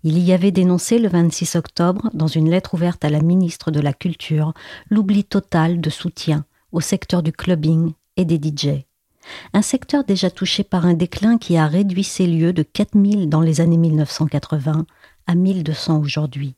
Il 0.04 0.20
y 0.20 0.34
avait 0.34 0.52
dénoncé 0.52 1.00
le 1.00 1.08
26 1.08 1.56
octobre, 1.56 2.10
dans 2.14 2.28
une 2.28 2.50
lettre 2.50 2.74
ouverte 2.74 3.06
à 3.06 3.10
la 3.10 3.22
ministre 3.22 3.72
de 3.72 3.80
la 3.80 3.94
Culture, 3.94 4.54
l'oubli 4.90 5.24
total 5.24 5.80
de 5.80 5.90
soutien 5.90 6.44
au 6.74 6.82
secteur 6.82 7.24
du 7.24 7.32
clubbing 7.32 7.94
et 8.18 8.26
des 8.26 8.36
DJ. 8.36 8.84
Un 9.54 9.62
secteur 9.62 10.04
déjà 10.04 10.30
touché 10.30 10.64
par 10.64 10.86
un 10.86 10.94
déclin 10.94 11.38
qui 11.38 11.58
a 11.58 11.68
réduit 11.68 12.04
ses 12.04 12.28
lieux 12.28 12.54
de 12.54 12.64
4000 12.64 13.30
dans 13.30 13.42
les 13.42 13.62
années 13.62 13.78
1980 13.78 14.86
à 15.28 15.36
1200 15.36 16.00
aujourd'hui. 16.00 16.56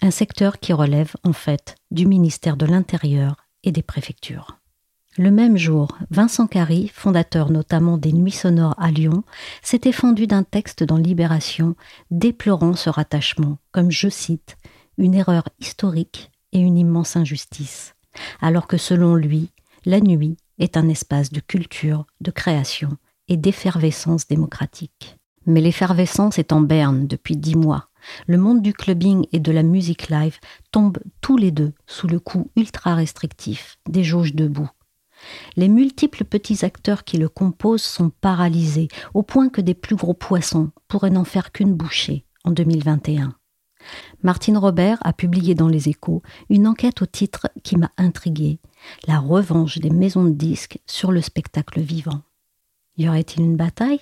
Un 0.00 0.10
secteur 0.10 0.58
qui 0.58 0.72
relève, 0.72 1.14
en 1.24 1.32
fait, 1.32 1.76
du 1.90 2.06
ministère 2.06 2.56
de 2.56 2.66
l'Intérieur 2.66 3.36
et 3.62 3.72
des 3.72 3.82
préfectures. 3.82 4.58
Le 5.18 5.30
même 5.30 5.58
jour, 5.58 5.98
Vincent 6.10 6.46
Carry, 6.46 6.88
fondateur 6.88 7.50
notamment 7.50 7.98
des 7.98 8.14
Nuits 8.14 8.30
sonores 8.30 8.74
à 8.78 8.90
Lyon, 8.90 9.24
s'était 9.62 9.92
fendu 9.92 10.26
d'un 10.26 10.42
texte 10.42 10.82
dans 10.82 10.96
Libération 10.96 11.76
déplorant 12.10 12.74
ce 12.74 12.88
rattachement 12.88 13.58
comme, 13.72 13.90
je 13.90 14.08
cite, 14.08 14.56
une 14.96 15.14
erreur 15.14 15.44
historique 15.60 16.30
et 16.52 16.60
une 16.60 16.78
immense 16.78 17.16
injustice, 17.16 17.94
alors 18.40 18.66
que 18.66 18.78
selon 18.78 19.14
lui, 19.14 19.50
la 19.84 20.00
nuit 20.00 20.36
est 20.58 20.78
un 20.78 20.88
espace 20.88 21.30
de 21.30 21.40
culture, 21.40 22.06
de 22.22 22.30
création 22.30 22.96
et 23.28 23.36
d'effervescence 23.36 24.26
démocratique. 24.26 25.18
Mais 25.44 25.60
l'effervescence 25.60 26.38
est 26.38 26.52
en 26.52 26.60
berne 26.60 27.06
depuis 27.06 27.36
dix 27.36 27.56
mois. 27.56 27.88
Le 28.26 28.38
monde 28.38 28.62
du 28.62 28.72
clubbing 28.72 29.26
et 29.32 29.40
de 29.40 29.52
la 29.52 29.62
musique 29.62 30.08
live 30.08 30.38
tombent 30.70 31.00
tous 31.20 31.36
les 31.36 31.50
deux 31.50 31.72
sous 31.86 32.06
le 32.06 32.20
coup 32.20 32.50
ultra 32.56 32.94
restrictif 32.94 33.78
des 33.88 34.04
jauges 34.04 34.34
debout 34.34 34.70
les 35.56 35.68
multiples 35.68 36.24
petits 36.24 36.64
acteurs 36.64 37.04
qui 37.04 37.16
le 37.16 37.28
composent 37.28 37.82
sont 37.82 38.10
paralysés, 38.10 38.88
au 39.14 39.22
point 39.22 39.48
que 39.48 39.60
des 39.60 39.74
plus 39.74 39.96
gros 39.96 40.14
poissons 40.14 40.70
pourraient 40.88 41.10
n'en 41.10 41.24
faire 41.24 41.52
qu'une 41.52 41.74
bouchée 41.74 42.24
en 42.44 42.50
2021. 42.50 43.34
Martine 44.22 44.58
Robert 44.58 44.98
a 45.02 45.12
publié 45.12 45.54
dans 45.54 45.68
Les 45.68 45.88
Échos 45.88 46.22
une 46.48 46.68
enquête 46.68 47.02
au 47.02 47.06
titre 47.06 47.48
qui 47.64 47.76
m'a 47.76 47.90
intriguée 47.96 48.60
La 49.08 49.18
revanche 49.18 49.78
des 49.78 49.90
maisons 49.90 50.24
de 50.24 50.30
disques 50.30 50.78
sur 50.86 51.10
le 51.10 51.20
spectacle 51.20 51.80
vivant. 51.80 52.22
Y 52.96 53.08
aurait-il 53.08 53.42
une 53.42 53.56
bataille? 53.56 54.00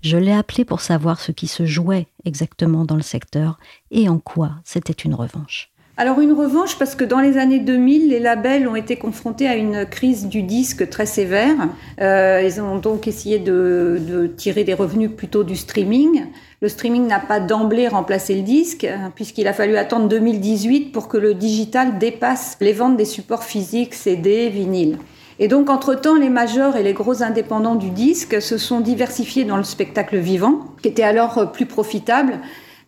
Je 0.00 0.16
l'ai 0.16 0.32
appelée 0.32 0.64
pour 0.64 0.80
savoir 0.80 1.20
ce 1.20 1.32
qui 1.32 1.46
se 1.46 1.66
jouait 1.66 2.06
exactement 2.24 2.84
dans 2.84 2.96
le 2.96 3.02
secteur 3.02 3.58
et 3.90 4.08
en 4.08 4.18
quoi 4.18 4.52
c'était 4.64 4.92
une 4.92 5.14
revanche. 5.14 5.70
Alors 6.00 6.20
une 6.20 6.32
revanche 6.32 6.78
parce 6.78 6.94
que 6.94 7.02
dans 7.02 7.18
les 7.18 7.38
années 7.38 7.58
2000, 7.58 8.10
les 8.10 8.20
labels 8.20 8.68
ont 8.68 8.76
été 8.76 8.94
confrontés 8.94 9.48
à 9.48 9.56
une 9.56 9.84
crise 9.84 10.28
du 10.28 10.44
disque 10.44 10.88
très 10.88 11.06
sévère. 11.06 11.56
Euh, 12.00 12.40
ils 12.44 12.60
ont 12.60 12.78
donc 12.78 13.08
essayé 13.08 13.40
de, 13.40 14.30
tirer 14.36 14.62
des 14.62 14.74
revenus 14.74 15.10
plutôt 15.10 15.42
du 15.42 15.56
streaming. 15.56 16.26
Le 16.62 16.68
streaming 16.68 17.08
n'a 17.08 17.18
pas 17.18 17.40
d'emblée 17.40 17.88
remplacé 17.88 18.36
le 18.36 18.42
disque 18.42 18.84
hein, 18.84 19.10
puisqu'il 19.12 19.48
a 19.48 19.52
fallu 19.52 19.76
attendre 19.76 20.06
2018 20.06 20.92
pour 20.92 21.08
que 21.08 21.16
le 21.16 21.34
digital 21.34 21.98
dépasse 21.98 22.56
les 22.60 22.72
ventes 22.72 22.96
des 22.96 23.04
supports 23.04 23.42
physiques, 23.42 23.94
CD, 23.94 24.50
vinyle. 24.50 24.98
Et 25.40 25.48
donc, 25.48 25.70
entre-temps, 25.70 26.16
les 26.16 26.30
majors 26.30 26.76
et 26.76 26.82
les 26.82 26.92
gros 26.92 27.22
indépendants 27.22 27.76
du 27.76 27.90
disque 27.90 28.42
se 28.42 28.58
sont 28.58 28.80
diversifiés 28.80 29.44
dans 29.44 29.56
le 29.56 29.64
spectacle 29.64 30.16
vivant, 30.16 30.64
qui 30.82 30.88
était 30.88 31.04
alors 31.04 31.52
plus 31.52 31.66
profitable 31.66 32.40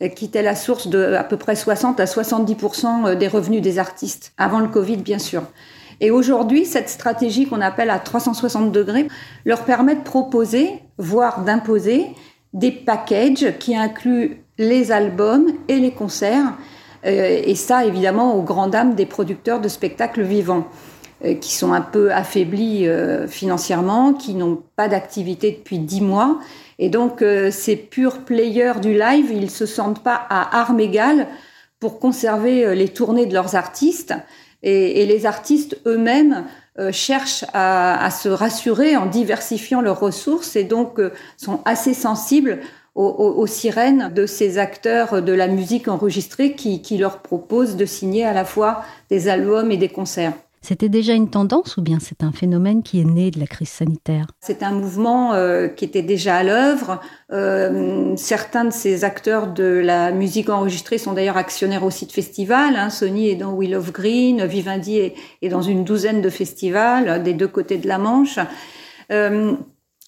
euh, 0.02 0.08
qui 0.08 0.24
était 0.26 0.42
la 0.42 0.54
source 0.54 0.88
de 0.88 1.14
à 1.14 1.24
peu 1.24 1.36
près 1.36 1.54
60 1.54 2.00
à 2.00 2.04
70% 2.04 3.06
euh, 3.06 3.14
des 3.14 3.28
revenus 3.28 3.60
des 3.60 3.78
artistes, 3.78 4.32
avant 4.38 4.60
le 4.60 4.68
Covid 4.68 4.96
bien 4.96 5.18
sûr. 5.18 5.42
Et 6.00 6.10
aujourd'hui, 6.10 6.64
cette 6.64 6.88
stratégie 6.88 7.46
qu'on 7.46 7.60
appelle 7.60 7.90
à 7.90 7.98
360 7.98 8.72
degrés 8.72 9.08
leur 9.44 9.64
permet 9.64 9.94
de 9.94 10.00
proposer, 10.00 10.70
voire 10.96 11.44
d'imposer, 11.44 12.06
des 12.54 12.72
packages 12.72 13.58
qui 13.58 13.76
incluent 13.76 14.42
les 14.56 14.90
albums 14.90 15.48
et 15.68 15.78
les 15.78 15.92
concerts, 15.92 16.54
euh, 17.04 17.42
et 17.44 17.54
ça 17.54 17.84
évidemment 17.84 18.34
aux 18.34 18.42
grandes 18.42 18.70
dames 18.70 18.94
des 18.94 19.06
producteurs 19.06 19.60
de 19.60 19.68
spectacles 19.68 20.22
vivants 20.22 20.66
qui 21.40 21.54
sont 21.54 21.72
un 21.72 21.82
peu 21.82 22.12
affaiblis 22.12 22.88
financièrement, 23.28 24.14
qui 24.14 24.34
n'ont 24.34 24.62
pas 24.76 24.88
d'activité 24.88 25.50
depuis 25.52 25.78
dix 25.78 26.00
mois 26.00 26.38
et 26.80 26.88
donc, 26.88 27.20
euh, 27.20 27.50
ces 27.50 27.76
purs 27.76 28.24
players 28.24 28.80
du 28.80 28.94
live, 28.94 29.30
ils 29.30 29.50
se 29.50 29.66
sentent 29.66 30.02
pas 30.02 30.14
à 30.30 30.60
armes 30.60 30.80
égales 30.80 31.28
pour 31.78 32.00
conserver 32.00 32.64
euh, 32.64 32.74
les 32.74 32.88
tournées 32.88 33.26
de 33.26 33.34
leurs 33.34 33.54
artistes. 33.54 34.14
Et, 34.62 35.04
les 35.04 35.26
artistes 35.26 35.78
eux-mêmes 35.86 36.46
euh, 36.78 36.90
cherchent 36.90 37.44
à, 37.52 38.08
se 38.10 38.30
rassurer 38.30 38.96
en 38.96 39.04
diversifiant 39.04 39.82
leurs 39.82 40.00
ressources 40.00 40.56
et 40.56 40.64
donc 40.64 41.00
sont 41.36 41.60
assez 41.66 41.94
sensibles 41.94 42.60
aux, 42.94 43.46
sirènes 43.46 44.12
de 44.12 44.26
ces 44.26 44.58
acteurs 44.58 45.22
de 45.22 45.32
la 45.32 45.48
musique 45.48 45.88
enregistrée 45.88 46.54
qui 46.54 46.98
leur 46.98 47.22
proposent 47.22 47.76
de 47.76 47.86
signer 47.86 48.26
à 48.26 48.34
la 48.34 48.44
fois 48.44 48.82
des 49.08 49.28
albums 49.28 49.70
et 49.70 49.78
des 49.78 49.88
concerts. 49.88 50.34
C'était 50.62 50.90
déjà 50.90 51.14
une 51.14 51.30
tendance 51.30 51.78
ou 51.78 51.82
bien 51.82 51.98
c'est 52.00 52.22
un 52.22 52.32
phénomène 52.32 52.82
qui 52.82 53.00
est 53.00 53.04
né 53.04 53.30
de 53.30 53.40
la 53.40 53.46
crise 53.46 53.70
sanitaire? 53.70 54.26
C'est 54.40 54.62
un 54.62 54.72
mouvement 54.72 55.32
euh, 55.32 55.68
qui 55.68 55.86
était 55.86 56.02
déjà 56.02 56.36
à 56.36 56.42
l'œuvre. 56.42 57.00
Euh, 57.32 58.14
certains 58.16 58.66
de 58.66 58.70
ces 58.70 59.04
acteurs 59.04 59.46
de 59.46 59.64
la 59.82 60.12
musique 60.12 60.50
enregistrée 60.50 60.98
sont 60.98 61.14
d'ailleurs 61.14 61.38
actionnaires 61.38 61.82
aussi 61.82 62.04
de 62.04 62.12
festivals. 62.12 62.76
Hein. 62.76 62.90
Sony 62.90 63.30
est 63.30 63.36
dans 63.36 63.52
Wheel 63.52 63.74
of 63.74 63.90
Green, 63.90 64.44
Vivendi 64.44 64.98
est, 64.98 65.48
dans 65.48 65.62
une 65.62 65.84
douzaine 65.84 66.20
de 66.20 66.28
festivals 66.30 67.22
des 67.22 67.32
deux 67.32 67.48
côtés 67.48 67.78
de 67.78 67.88
la 67.88 67.96
Manche. 67.96 68.38
Euh, 69.10 69.56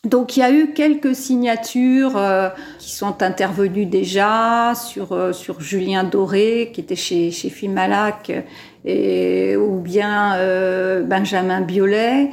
Donc 0.04 0.36
il 0.36 0.40
y 0.40 0.42
a 0.42 0.50
eu 0.50 0.72
quelques 0.72 1.14
signatures 1.14 2.16
euh, 2.16 2.48
qui 2.80 2.90
sont 2.90 3.22
intervenues 3.22 3.86
déjà 3.86 4.74
sur, 4.74 5.12
euh, 5.12 5.32
sur 5.32 5.60
Julien 5.60 6.02
Doré 6.02 6.72
qui 6.74 6.80
était 6.80 6.96
chez, 6.96 7.30
chez 7.30 7.50
Filmalac 7.50 8.32
et, 8.84 9.56
ou 9.56 9.78
bien 9.78 10.34
euh, 10.34 11.04
Benjamin 11.04 11.60
Biolay. 11.60 12.30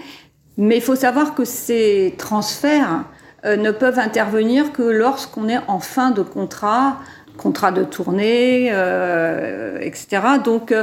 Mais 0.57 0.77
il 0.77 0.81
faut 0.81 0.95
savoir 0.95 1.35
que 1.35 1.45
ces 1.45 2.15
transferts 2.17 3.05
ne 3.45 3.71
peuvent 3.71 3.99
intervenir 3.99 4.73
que 4.73 4.81
lorsqu'on 4.81 5.47
est 5.47 5.59
en 5.67 5.79
fin 5.79 6.09
de 6.09 6.23
contrat, 6.23 6.97
contrat 7.37 7.71
de 7.71 7.85
tournée, 7.85 8.65
etc. 9.79 10.21
Donc 10.43 10.73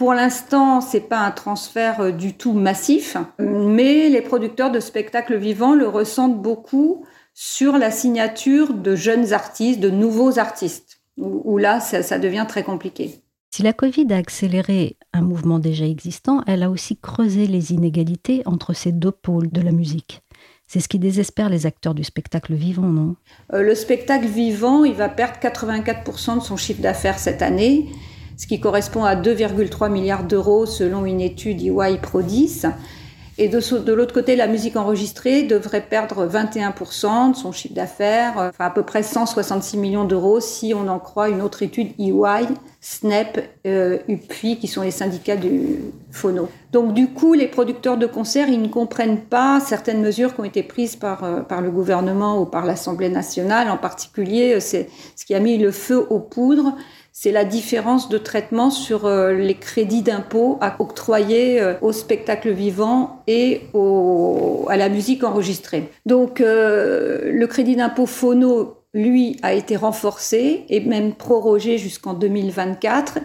pour 0.00 0.14
l'instant, 0.14 0.80
c'est 0.80 1.10
pas 1.10 1.18
un 1.18 1.30
transfert 1.30 2.00
euh, 2.00 2.10
du 2.10 2.32
tout 2.32 2.54
massif, 2.54 3.18
mais 3.38 4.08
les 4.08 4.22
producteurs 4.22 4.70
de 4.70 4.80
spectacles 4.80 5.36
vivants 5.36 5.74
le 5.74 5.86
ressentent 5.86 6.40
beaucoup 6.40 7.04
sur 7.34 7.76
la 7.76 7.90
signature 7.90 8.72
de 8.72 8.96
jeunes 8.96 9.34
artistes, 9.34 9.78
de 9.78 9.90
nouveaux 9.90 10.38
artistes, 10.38 11.02
où, 11.18 11.58
là, 11.58 11.80
ça, 11.80 12.18
devient 12.18 12.46
très 12.48 12.62
compliqué. 12.62 13.20
Si 13.50 13.62
la 13.62 13.74
Covid 13.74 14.06
a 14.08 14.16
accéléré 14.16 14.96
un 15.12 15.20
mouvement 15.20 15.58
déjà 15.58 15.84
existant, 15.84 16.42
elle 16.46 16.62
a 16.62 16.70
aussi 16.70 16.96
creusé 16.96 17.46
les 17.46 17.72
inégalités 17.74 18.40
entre 18.46 18.72
ces 18.72 18.92
deux 18.92 19.12
pôles 19.12 19.50
de 19.50 19.60
la 19.60 19.70
musique. 19.70 20.22
C'est 20.66 20.80
ce 20.80 20.88
qui 20.88 20.98
désespère 20.98 21.50
les 21.50 21.66
acteurs 21.66 21.94
du 21.94 22.04
spectacle 22.04 22.54
vivant, 22.54 22.88
non? 22.88 23.16
Euh, 23.52 23.60
Le 23.60 23.74
spectacle 23.74 24.28
vivant, 24.28 24.84
il 24.84 24.94
va 24.94 25.10
perdre 25.10 25.38
84% 25.42 26.36
de 26.36 26.40
son 26.42 26.56
chiffre 26.56 26.80
d'affaires 26.80 27.18
cette 27.18 27.42
année 27.42 27.90
ce 28.40 28.46
qui 28.46 28.58
correspond 28.58 29.04
à 29.04 29.16
2,3 29.16 29.90
milliards 29.90 30.24
d'euros 30.24 30.64
selon 30.64 31.04
une 31.04 31.20
étude 31.20 31.60
EY 31.60 31.98
Prodis. 32.00 32.62
Et 33.36 33.48
de, 33.48 33.92
l'autre 33.92 34.14
côté, 34.14 34.34
la 34.34 34.46
musique 34.46 34.76
enregistrée 34.76 35.42
devrait 35.42 35.82
perdre 35.82 36.26
21% 36.26 37.32
de 37.32 37.36
son 37.36 37.52
chiffre 37.52 37.74
d'affaires, 37.74 38.32
enfin 38.36 38.66
à 38.66 38.70
peu 38.70 38.82
près 38.82 39.02
166 39.02 39.76
millions 39.76 40.04
d'euros 40.04 40.40
si 40.40 40.74
on 40.74 40.88
en 40.88 40.98
croit 40.98 41.28
une 41.28 41.40
autre 41.40 41.62
étude 41.62 41.88
EY, 41.98 42.46
SNEP, 42.80 43.48
euh, 43.66 43.98
UPI, 44.08 44.58
qui 44.58 44.68
sont 44.68 44.82
les 44.82 44.90
syndicats 44.90 45.36
du 45.36 45.78
phono. 46.10 46.48
Donc 46.72 46.94
du 46.94 47.08
coup, 47.08 47.34
les 47.34 47.46
producteurs 47.46 47.96
de 47.96 48.06
concerts, 48.06 48.48
ils 48.48 48.60
ne 48.60 48.68
comprennent 48.68 49.20
pas 49.20 49.60
certaines 49.60 50.00
mesures 50.00 50.34
qui 50.34 50.40
ont 50.40 50.44
été 50.44 50.62
prises 50.62 50.96
par, 50.96 51.24
euh, 51.24 51.40
par 51.40 51.60
le 51.60 51.70
gouvernement 51.70 52.40
ou 52.40 52.46
par 52.46 52.66
l'Assemblée 52.66 53.10
nationale. 53.10 53.70
En 53.70 53.78
particulier, 53.78 54.54
euh, 54.54 54.60
c'est 54.60 54.88
ce 55.16 55.24
qui 55.24 55.34
a 55.34 55.40
mis 55.40 55.56
le 55.56 55.70
feu 55.70 56.06
aux 56.10 56.20
poudres 56.20 56.74
c'est 57.12 57.32
la 57.32 57.44
différence 57.44 58.08
de 58.08 58.18
traitement 58.18 58.70
sur 58.70 59.06
euh, 59.06 59.32
les 59.32 59.54
crédits 59.54 60.02
d'impôt 60.02 60.58
à 60.60 60.76
octroyer 60.80 61.60
euh, 61.60 61.74
au 61.82 61.92
spectacle 61.92 62.50
vivant 62.50 63.22
et 63.26 63.62
à 64.68 64.76
la 64.76 64.88
musique 64.88 65.24
enregistrée. 65.24 65.90
Donc 66.06 66.40
euh, 66.40 67.30
le 67.32 67.46
crédit 67.46 67.76
d'impôt 67.76 68.06
phono, 68.06 68.76
lui, 68.94 69.38
a 69.42 69.54
été 69.54 69.76
renforcé 69.76 70.64
et 70.68 70.80
même 70.80 71.14
prorogé 71.14 71.78
jusqu'en 71.78 72.14
2024 72.14 73.18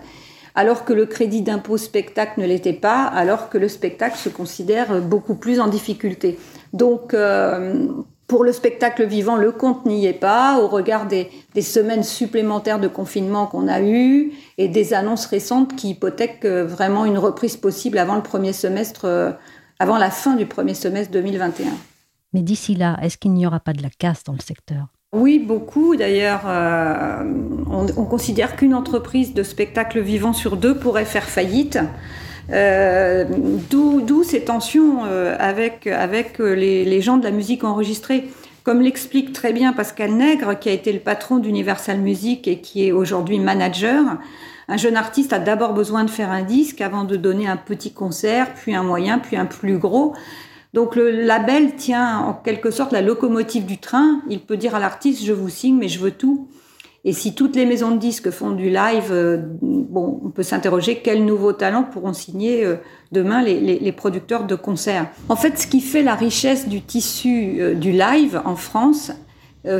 alors 0.57 0.85
que 0.85 0.93
le 0.93 1.05
crédit 1.05 1.41
d'impôt 1.41 1.77
spectacle 1.77 2.39
ne 2.39 2.45
l'était 2.45 2.71
pas, 2.71 3.03
alors 3.03 3.49
que 3.49 3.57
le 3.57 3.67
spectacle 3.67 4.17
se 4.17 4.29
considère 4.29 5.01
beaucoup 5.01 5.35
plus 5.35 5.59
en 5.59 5.67
difficulté. 5.67 6.39
Donc, 6.71 7.13
pour 8.27 8.43
le 8.43 8.51
spectacle 8.51 9.05
vivant, 9.05 9.35
le 9.35 9.51
compte 9.51 9.85
n'y 9.85 10.07
est 10.07 10.13
pas, 10.13 10.59
au 10.59 10.67
regard 10.67 11.05
des, 11.07 11.29
semaines 11.61 12.03
supplémentaires 12.03 12.79
de 12.79 12.87
confinement 12.87 13.45
qu'on 13.45 13.67
a 13.67 13.81
eues 13.81 14.31
et 14.57 14.67
des 14.67 14.93
annonces 14.93 15.27
récentes 15.27 15.75
qui 15.75 15.91
hypothèquent 15.91 16.45
euh, 16.45 16.65
vraiment 16.65 17.05
une 17.05 17.17
reprise 17.17 17.55
possible 17.55 17.97
avant 17.97 18.15
le 18.15 18.23
premier 18.23 18.51
semestre, 18.51 19.05
euh, 19.05 19.31
avant 19.79 19.97
la 19.97 20.09
fin 20.09 20.35
du 20.35 20.47
premier 20.47 20.73
semestre 20.73 21.11
2021. 21.11 21.67
Mais 22.33 22.41
d'ici 22.41 22.75
là, 22.75 22.97
est-ce 23.01 23.17
qu'il 23.17 23.33
n'y 23.33 23.45
aura 23.45 23.59
pas 23.59 23.73
de 23.73 23.83
la 23.83 23.89
casse 23.89 24.23
dans 24.23 24.33
le 24.33 24.41
secteur? 24.41 24.87
Oui, 25.13 25.39
beaucoup. 25.39 25.95
D'ailleurs, 25.95 26.41
euh, 26.45 27.23
on, 27.69 27.85
on, 27.95 28.05
considère 28.05 28.55
qu'une 28.55 28.73
entreprise 28.73 29.33
de 29.33 29.43
spectacle 29.43 30.01
vivant 30.01 30.33
sur 30.33 30.57
deux 30.57 30.77
pourrait 30.77 31.05
faire 31.05 31.29
faillite. 31.29 31.79
Euh, 32.51 33.25
d'où 33.71 34.23
ces 34.23 34.43
tensions 34.43 35.05
euh, 35.05 35.35
avec, 35.39 35.87
avec 35.87 36.39
euh, 36.39 36.53
les, 36.53 36.85
les, 36.85 37.01
gens 37.01 37.17
de 37.17 37.23
la 37.23 37.31
musique 37.31 37.63
enregistrée. 37.63 38.29
Comme 38.63 38.81
l'explique 38.81 39.33
très 39.33 39.53
bien 39.53 39.73
Pascal 39.73 40.11
Nègre, 40.11 40.57
qui 40.57 40.69
a 40.69 40.71
été 40.71 40.91
le 40.91 40.99
patron 40.99 41.37
d'Universal 41.37 41.99
Music 41.99 42.47
et 42.47 42.59
qui 42.59 42.87
est 42.87 42.91
aujourd'hui 42.91 43.39
manager, 43.39 44.17
un 44.67 44.77
jeune 44.77 44.95
artiste 44.95 45.33
a 45.33 45.39
d'abord 45.39 45.73
besoin 45.73 46.03
de 46.03 46.09
faire 46.09 46.31
un 46.31 46.41
disque 46.41 46.81
avant 46.81 47.03
de 47.03 47.15
donner 47.15 47.47
un 47.47 47.57
petit 47.57 47.93
concert, 47.93 48.53
puis 48.55 48.73
un 48.75 48.83
moyen, 48.83 49.19
puis 49.19 49.37
un 49.37 49.45
plus 49.45 49.77
gros. 49.77 50.13
Donc 50.73 50.95
le 50.95 51.09
label 51.09 51.75
tient 51.75 52.19
en 52.19 52.33
quelque 52.33 52.71
sorte 52.71 52.91
la 52.91 53.01
locomotive 53.01 53.65
du 53.65 53.77
train. 53.77 54.21
Il 54.29 54.39
peut 54.39 54.57
dire 54.57 54.75
à 54.75 54.79
l'artiste, 54.79 55.23
je 55.23 55.33
vous 55.33 55.49
signe, 55.49 55.77
mais 55.77 55.87
je 55.87 55.99
veux 55.99 56.11
tout. 56.11 56.47
Et 57.07 57.13
si 57.13 57.35
toutes 57.35 57.55
les 57.55 57.67
maisons 57.67 57.91
de 57.91 57.99
disques 57.99 58.31
font 58.31 58.49
du 58.49 58.71
live, 58.71 59.11
euh, 59.11 59.37
bon, 59.61 60.19
on 60.25 60.29
peut 60.31 60.41
s'interroger 60.41 60.97
quels 60.97 61.23
nouveaux 61.23 61.53
talents 61.53 61.83
pourront 61.83 62.13
signer 62.13 62.65
euh, 62.65 62.77
demain 63.11 63.43
les, 63.43 63.91
producteurs 63.91 64.45
de 64.45 64.55
concerts. 64.55 65.07
En 65.29 65.35
fait, 65.35 65.59
ce 65.59 65.67
qui 65.67 65.81
fait 65.81 66.01
la 66.01 66.15
richesse 66.15 66.67
du 66.67 66.81
tissu 66.81 67.57
euh, 67.59 67.75
du 67.75 67.91
live 67.91 68.41
en 68.43 68.55
France, 68.55 69.11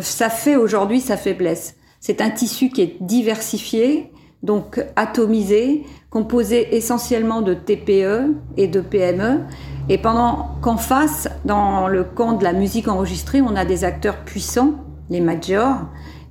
ça 0.02 0.32
fait 0.32 0.56
aujourd'hui 0.56 1.00
sa 1.00 1.16
faiblesse. 1.16 1.76
C'est 2.00 2.20
un 2.20 2.32
tissu 2.32 2.70
qui 2.70 2.82
est 2.82 2.96
diversifié, 3.02 4.12
donc 4.42 4.84
atomisé, 4.96 5.84
composé 6.10 6.76
essentiellement 6.76 7.44
de 7.44 7.54
TPE 7.54 8.34
et 8.58 8.68
de 8.68 8.82
PME. 8.82 9.42
Et 9.88 10.00
pendant 10.00 10.56
qu'en 10.64 10.78
face, 10.78 11.30
dans 11.46 11.88
le 11.88 12.04
camp 12.04 12.34
de 12.34 12.44
la 12.44 12.54
musique 12.54 12.88
enregistrée, 12.88 13.42
on 13.42 13.56
a 13.56 13.64
des 13.64 13.84
acteurs 13.84 14.18
puissants, 14.26 14.74
les 15.12 15.22
majors, 15.22 15.82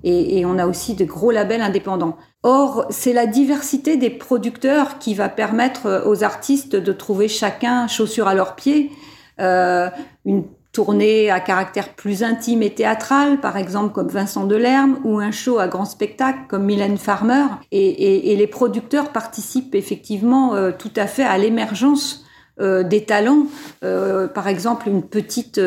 et, 0.05 0.45
on 0.45 0.59
a 0.59 0.67
aussi 0.67 0.95
de 0.95 1.05
gros 1.05 1.31
labels 1.31 1.63
indépendants. 1.63 2.17
Or, 2.43 2.87
c'est 2.91 3.15
la 3.15 3.27
diversité 3.27 3.97
des 3.97 4.11
producteurs 4.11 4.99
qui 4.99 5.15
va 5.15 5.31
permettre 5.31 5.87
euh, 5.87 6.05
aux 6.05 6.23
artistes 6.23 6.77
de 6.77 6.93
trouver 6.93 7.27
chacun 7.27 7.89
chaussure 7.89 8.29
à 8.29 8.35
leurs 8.35 8.55
pieds. 8.55 8.93
Euh, 9.41 9.89
une 10.27 10.45
tournée 10.73 11.31
à 11.31 11.41
caractère 11.41 11.95
plus 11.95 12.23
intime 12.23 12.63
et 12.63 12.71
théâtral, 12.71 13.41
par 13.41 13.57
exemple 13.57 13.95
comme 13.95 14.09
Vincent 14.09 14.45
Delerme, 14.45 14.99
ou 15.05 15.21
un 15.21 15.31
show 15.31 15.59
à 15.59 15.69
grand 15.69 15.85
spectacle 15.85 16.41
comme 16.49 16.65
Mylène 16.65 16.99
Farmer. 16.99 17.47
Et, 17.73 18.37
les 18.37 18.47
producteurs 18.47 19.11
participent 19.11 19.75
effectivement 19.75 20.55
euh, 20.55 20.73
tout 20.77 20.93
à 20.97 21.07
fait 21.07 21.25
à 21.25 21.39
l'émergence 21.39 22.21
des 22.61 23.05
talents. 23.05 23.47
par 23.81 24.47
exemple, 24.47 24.89
une 24.89 25.03
petite, 25.03 25.59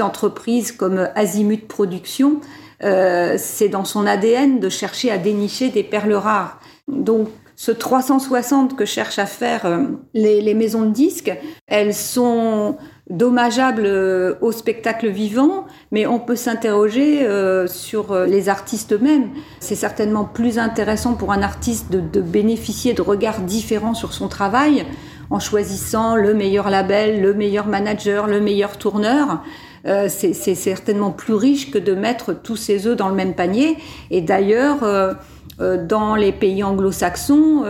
entreprise 0.00 0.72
comme 0.72 1.08
Azimut 1.14 1.68
Production 1.68 2.40
euh, 2.82 3.36
c'est 3.38 3.68
dans 3.68 3.84
son 3.84 4.06
ADN 4.06 4.60
de 4.60 4.68
chercher 4.68 5.10
à 5.10 5.18
dénicher 5.18 5.70
des 5.70 5.82
perles 5.82 6.14
rares. 6.14 6.60
Donc, 6.88 7.28
ce 7.58 7.72
360 7.72 8.76
que 8.76 8.84
cherchent 8.84 9.18
à 9.18 9.24
faire 9.24 9.64
euh, 9.64 9.84
les, 10.12 10.54
maisons 10.54 10.82
de 10.82 10.90
disques, 10.90 11.32
elles 11.66 11.94
sont 11.94 12.76
dommageables 13.08 13.86
euh, 13.86 14.34
au 14.42 14.52
spectacle 14.52 15.08
vivant, 15.08 15.66
mais 15.90 16.06
on 16.06 16.18
peut 16.18 16.36
s'interroger 16.36 17.26
sur 17.66 18.14
les 18.26 18.48
artistes 18.48 18.92
eux-mêmes. 18.92 19.30
C'est 19.60 19.74
certainement 19.74 20.24
plus 20.24 20.58
intéressant 20.58 21.14
pour 21.14 21.32
un 21.32 21.42
artiste 21.42 21.90
de, 21.90 22.00
de, 22.00 22.20
bénéficier 22.20 22.92
de 22.92 23.02
regards 23.02 23.40
différents 23.40 23.94
sur 23.94 24.12
son 24.12 24.28
travail 24.28 24.84
en 25.30 25.40
choisissant 25.40 26.16
le 26.16 26.34
meilleur 26.34 26.70
label, 26.70 27.20
le 27.20 27.34
meilleur 27.34 27.66
manager, 27.66 28.26
le 28.26 28.40
meilleur 28.40 28.78
tourneur, 28.78 29.42
euh, 29.86 30.08
c'est 30.08 30.32
certainement 30.32 31.12
plus 31.12 31.34
riche 31.34 31.70
que 31.70 31.78
de 31.78 31.94
mettre 31.94 32.34
tous 32.34 32.56
ses 32.56 32.86
œufs 32.86 32.96
dans 32.96 33.08
le 33.08 33.14
même 33.14 33.34
panier. 33.34 33.76
Et 34.10 34.20
d'ailleurs, 34.20 34.82
euh, 34.82 35.14
euh, 35.60 35.84
dans 35.84 36.16
les 36.16 36.32
pays 36.32 36.64
anglo-saxons, 36.64 37.64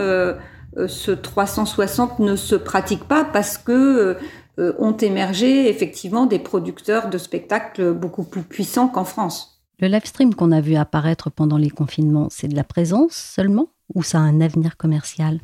ce 0.87 1.11
360 1.11 2.19
ne 2.19 2.35
se 2.35 2.55
pratique 2.55 3.03
pas 3.03 3.23
parce 3.23 3.57
que 3.57 4.17
ont 4.59 4.97
émergé 4.97 5.69
effectivement 5.69 6.25
des 6.25 6.39
producteurs 6.39 7.09
de 7.09 7.17
spectacles 7.19 7.93
beaucoup 7.93 8.23
plus 8.23 8.41
puissants 8.41 8.87
qu'en 8.87 9.03
France. 9.03 9.61
Le 9.79 9.87
live 9.87 10.05
stream 10.05 10.33
qu'on 10.33 10.51
a 10.51 10.61
vu 10.61 10.75
apparaître 10.75 11.29
pendant 11.29 11.57
les 11.57 11.69
confinements, 11.69 12.27
c'est 12.31 12.47
de 12.47 12.55
la 12.55 12.63
présence 12.63 13.13
seulement? 13.13 13.67
Ou 13.95 14.03
ça 14.03 14.19
a 14.19 14.21
un 14.21 14.41
avenir 14.41 14.77
commercial 14.77 15.39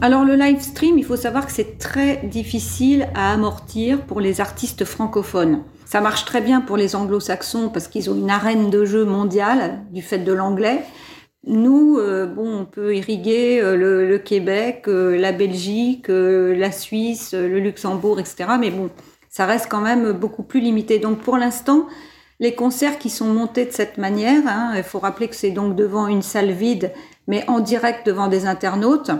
alors 0.00 0.24
le 0.24 0.36
live 0.36 0.60
stream, 0.60 0.98
il 0.98 1.04
faut 1.04 1.16
savoir 1.16 1.46
que 1.46 1.52
c'est 1.52 1.78
très 1.78 2.18
difficile 2.18 3.08
à 3.14 3.32
amortir 3.32 4.00
pour 4.02 4.20
les 4.20 4.40
artistes 4.40 4.84
francophones. 4.84 5.62
Ça 5.86 6.00
marche 6.00 6.24
très 6.24 6.40
bien 6.40 6.60
pour 6.60 6.76
les 6.76 6.94
anglo-saxons 6.94 7.68
parce 7.68 7.88
qu'ils 7.88 8.08
ont 8.08 8.14
une 8.14 8.30
arène 8.30 8.70
de 8.70 8.84
jeu 8.84 9.04
mondiale 9.04 9.80
du 9.90 10.00
fait 10.00 10.18
de 10.18 10.32
l'anglais. 10.32 10.82
Nous, 11.44 11.98
euh, 11.98 12.26
bon, 12.26 12.60
on 12.60 12.64
peut 12.64 12.94
irriguer 12.94 13.60
euh, 13.60 13.76
le, 13.76 14.18
Québec, 14.18 14.84
euh, 14.86 15.18
la 15.18 15.32
Belgique, 15.32 16.06
la 16.08 16.70
Suisse, 16.70 17.34
le 17.34 17.58
Luxembourg, 17.58 18.20
etc. 18.20 18.50
Mais 18.60 18.70
bon, 18.70 18.88
ça 19.28 19.46
reste 19.46 19.66
quand 19.68 19.80
même 19.80 20.12
beaucoup 20.12 20.44
plus 20.44 20.60
limité. 20.60 21.00
Donc 21.00 21.18
pour 21.18 21.36
l'instant, 21.36 21.88
les 22.40 22.54
concerts 22.54 22.98
qui 22.98 23.10
sont 23.10 23.26
montés 23.26 23.66
de 23.66 23.72
cette 23.72 23.98
manière, 23.98 24.42
hein, 24.46 24.72
il 24.76 24.82
faut 24.82 24.98
rappeler 24.98 25.28
que 25.28 25.36
c'est 25.36 25.50
donc 25.50 25.76
devant 25.76 26.06
une 26.06 26.22
salle 26.22 26.50
vide, 26.50 26.92
mais 27.28 27.44
en 27.48 27.60
direct 27.60 28.06
devant 28.06 28.28
des 28.28 28.46
internautes, 28.46 29.10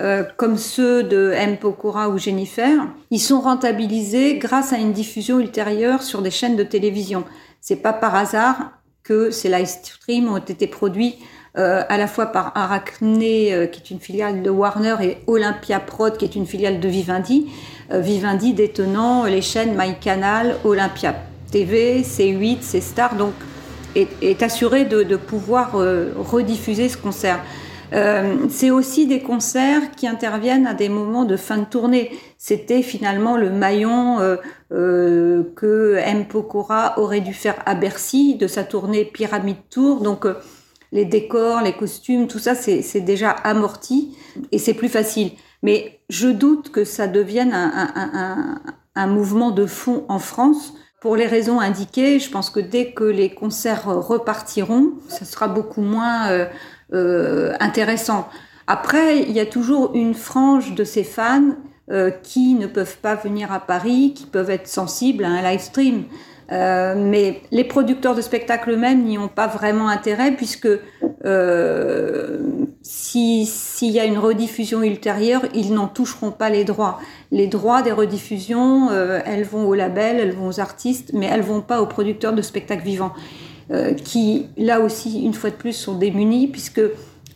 euh, 0.00 0.24
comme 0.36 0.56
ceux 0.56 1.02
de 1.02 1.32
M. 1.34 1.58
Pokora 1.58 2.08
ou 2.08 2.18
Jennifer, 2.18 2.86
ils 3.10 3.20
sont 3.20 3.40
rentabilisés 3.40 4.38
grâce 4.38 4.72
à 4.72 4.78
une 4.78 4.92
diffusion 4.92 5.38
ultérieure 5.38 6.02
sur 6.02 6.22
des 6.22 6.30
chaînes 6.30 6.56
de 6.56 6.62
télévision. 6.62 7.24
C'est 7.60 7.76
pas 7.76 7.92
par 7.92 8.14
hasard 8.14 8.72
que 9.02 9.30
ces 9.30 9.50
live 9.50 9.66
streams 9.66 10.28
ont 10.28 10.38
été 10.38 10.66
produits 10.66 11.16
euh, 11.58 11.82
à 11.88 11.98
la 11.98 12.06
fois 12.06 12.26
par 12.26 12.52
Arachne, 12.56 13.20
euh, 13.22 13.66
qui 13.66 13.80
est 13.80 13.90
une 13.90 14.00
filiale 14.00 14.42
de 14.42 14.50
Warner, 14.50 14.96
et 15.02 15.18
Olympia 15.26 15.80
Prod, 15.80 16.16
qui 16.16 16.24
est 16.24 16.34
une 16.34 16.46
filiale 16.46 16.80
de 16.80 16.88
Vivendi. 16.88 17.50
Vivendi 17.92 18.54
détenant 18.54 19.24
les 19.24 19.42
chaînes 19.42 19.76
MyCanal, 19.76 20.56
Olympia 20.64 21.29
TV, 21.50 22.02
C8, 22.02 22.62
C-Star, 22.62 23.16
donc 23.16 23.34
est, 23.94 24.42
assuré 24.42 24.84
de, 24.84 25.16
pouvoir 25.16 25.72
rediffuser 25.72 26.88
ce 26.88 26.96
concert. 26.96 27.40
Euh, 27.92 28.46
c'est 28.48 28.70
aussi 28.70 29.06
des 29.06 29.20
concerts 29.20 29.90
qui 29.96 30.06
interviennent 30.06 30.66
à 30.66 30.74
des 30.74 30.88
moments 30.88 31.24
de 31.24 31.36
fin 31.36 31.58
de 31.58 31.64
tournée. 31.64 32.10
C'était 32.38 32.82
finalement 32.82 33.36
le 33.36 33.50
maillon 33.50 34.20
euh, 34.20 34.36
euh, 34.72 35.42
que 35.56 35.96
M. 35.96 36.26
Pokora 36.26 36.98
aurait 36.98 37.20
dû 37.20 37.34
faire 37.34 37.56
à 37.66 37.74
Bercy 37.74 38.36
de 38.36 38.46
sa 38.46 38.64
tournée 38.64 39.04
Pyramide 39.04 39.68
Tour. 39.70 40.02
Donc 40.02 40.26
les 40.92 41.04
décors, 41.04 41.62
les 41.62 41.72
costumes, 41.72 42.28
tout 42.28 42.38
ça, 42.38 42.54
c'est 42.54 43.00
déjà 43.00 43.30
amorti 43.30 44.16
et 44.52 44.58
c'est 44.58 44.74
plus 44.74 44.88
facile. 44.88 45.32
Mais 45.62 46.00
je 46.08 46.28
doute 46.28 46.70
que 46.70 46.84
ça 46.84 47.06
devienne 47.06 47.52
un, 47.52 49.06
mouvement 49.06 49.50
de 49.50 49.66
fond 49.66 50.04
en 50.08 50.18
France. 50.18 50.74
Pour 51.00 51.16
les 51.16 51.26
raisons 51.26 51.60
indiquées, 51.60 52.18
je 52.18 52.30
pense 52.30 52.50
que 52.50 52.60
dès 52.60 52.92
que 52.92 53.04
les 53.04 53.30
concerts 53.30 53.86
repartiront, 53.86 54.92
ce 55.08 55.24
sera 55.24 55.48
beaucoup 55.48 55.80
moins 55.80 56.48
euh, 56.92 57.52
intéressant. 57.58 58.28
Après, 58.66 59.18
il 59.22 59.32
y 59.32 59.40
a 59.40 59.46
toujours 59.46 59.92
une 59.94 60.14
frange 60.14 60.74
de 60.74 60.84
ces 60.84 61.02
fans 61.02 61.56
euh, 61.90 62.10
qui 62.10 62.54
ne 62.54 62.68
peuvent 62.68 62.98
pas 62.98 63.16
venir 63.16 63.50
à 63.50 63.58
Paris, 63.58 64.14
qui 64.14 64.26
peuvent 64.26 64.50
être 64.50 64.68
sensibles 64.68 65.24
à 65.24 65.28
un 65.28 65.42
live 65.42 65.58
stream. 65.58 66.04
Euh, 66.52 66.94
mais 66.96 67.42
les 67.50 67.64
producteurs 67.64 68.14
de 68.14 68.20
spectacles 68.20 68.70
eux-mêmes 68.70 69.02
n'y 69.02 69.18
ont 69.18 69.26
pas 69.26 69.48
vraiment 69.48 69.88
intérêt 69.88 70.30
puisque 70.30 70.68
s'il 72.82 73.90
y 73.90 74.00
a 74.00 74.04
une 74.04 74.18
rediffusion 74.18 74.82
ultérieure, 74.82 75.42
ils 75.54 75.72
n'en 75.74 75.88
toucheront 75.88 76.30
pas 76.30 76.50
les 76.50 76.64
droits. 76.64 76.98
Les 77.30 77.46
droits 77.46 77.82
des 77.82 77.92
rediffusions, 77.92 78.90
elles 78.90 79.44
vont 79.44 79.68
au 79.68 79.74
label, 79.74 80.16
elles 80.18 80.32
vont 80.32 80.48
aux 80.48 80.60
artistes, 80.60 81.12
mais 81.12 81.26
elles 81.26 81.42
vont 81.42 81.60
pas 81.60 81.82
aux 81.82 81.86
producteurs 81.86 82.32
de 82.32 82.42
spectacles 82.42 82.84
vivants. 82.84 83.12
Euh, 83.70 83.94
qui, 83.94 84.46
là 84.56 84.80
aussi, 84.80 85.22
une 85.22 85.34
fois 85.34 85.50
de 85.50 85.54
plus, 85.54 85.74
sont 85.74 85.96
démunis, 85.96 86.48
puisque 86.48 86.80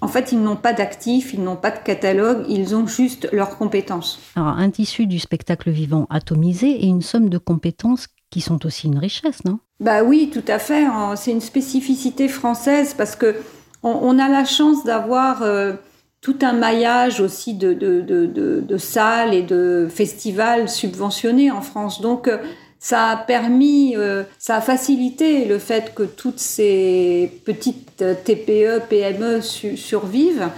en 0.00 0.08
fait, 0.08 0.32
ils 0.32 0.42
n'ont 0.42 0.56
pas 0.56 0.72
d'actifs, 0.72 1.32
ils 1.32 1.40
n'ont 1.40 1.54
pas 1.54 1.70
de 1.70 1.78
catalogue, 1.78 2.44
ils 2.48 2.74
ont 2.74 2.88
juste 2.88 3.28
leurs 3.32 3.56
compétences. 3.56 4.18
Alors, 4.34 4.48
un 4.48 4.68
tissu 4.68 5.06
du 5.06 5.20
spectacle 5.20 5.70
vivant 5.70 6.08
atomisé 6.10 6.70
et 6.70 6.86
une 6.86 7.02
somme 7.02 7.28
de 7.28 7.38
compétences 7.38 8.08
qui 8.30 8.40
sont 8.40 8.66
aussi 8.66 8.88
une 8.88 8.98
richesse, 8.98 9.44
non? 9.44 9.60
Bah 9.78 10.02
oui, 10.02 10.28
tout 10.32 10.42
à 10.48 10.58
fait. 10.58 10.84
Hein. 10.84 11.14
C'est 11.14 11.30
une 11.30 11.40
spécificité 11.40 12.26
française 12.26 12.94
parce 12.94 13.14
que 13.14 13.36
on, 13.84 14.18
a 14.18 14.28
la 14.28 14.44
chance 14.44 14.82
d'avoir 14.84 15.42
euh, 15.42 15.74
tout 16.20 16.38
un 16.42 16.54
maillage 16.54 17.20
aussi 17.20 17.54
de, 17.54 18.76
salles 18.78 19.34
et 19.34 19.42
de 19.42 19.86
festivals 19.94 20.68
subventionnés 20.68 21.50
en 21.50 21.60
France. 21.60 22.00
Donc, 22.00 22.26
euh, 22.26 22.38
ça 22.78 23.10
a 23.10 23.16
permis, 23.16 23.94
euh, 23.96 24.24
ça 24.38 24.56
a 24.56 24.60
facilité 24.60 25.44
le 25.44 25.58
fait 25.58 25.94
que 25.94 26.02
toutes 26.02 26.38
ces 26.38 27.30
petites 27.44 28.04
TPE, 28.24 28.80
PME 28.88 29.40
survivent. 29.42 30.48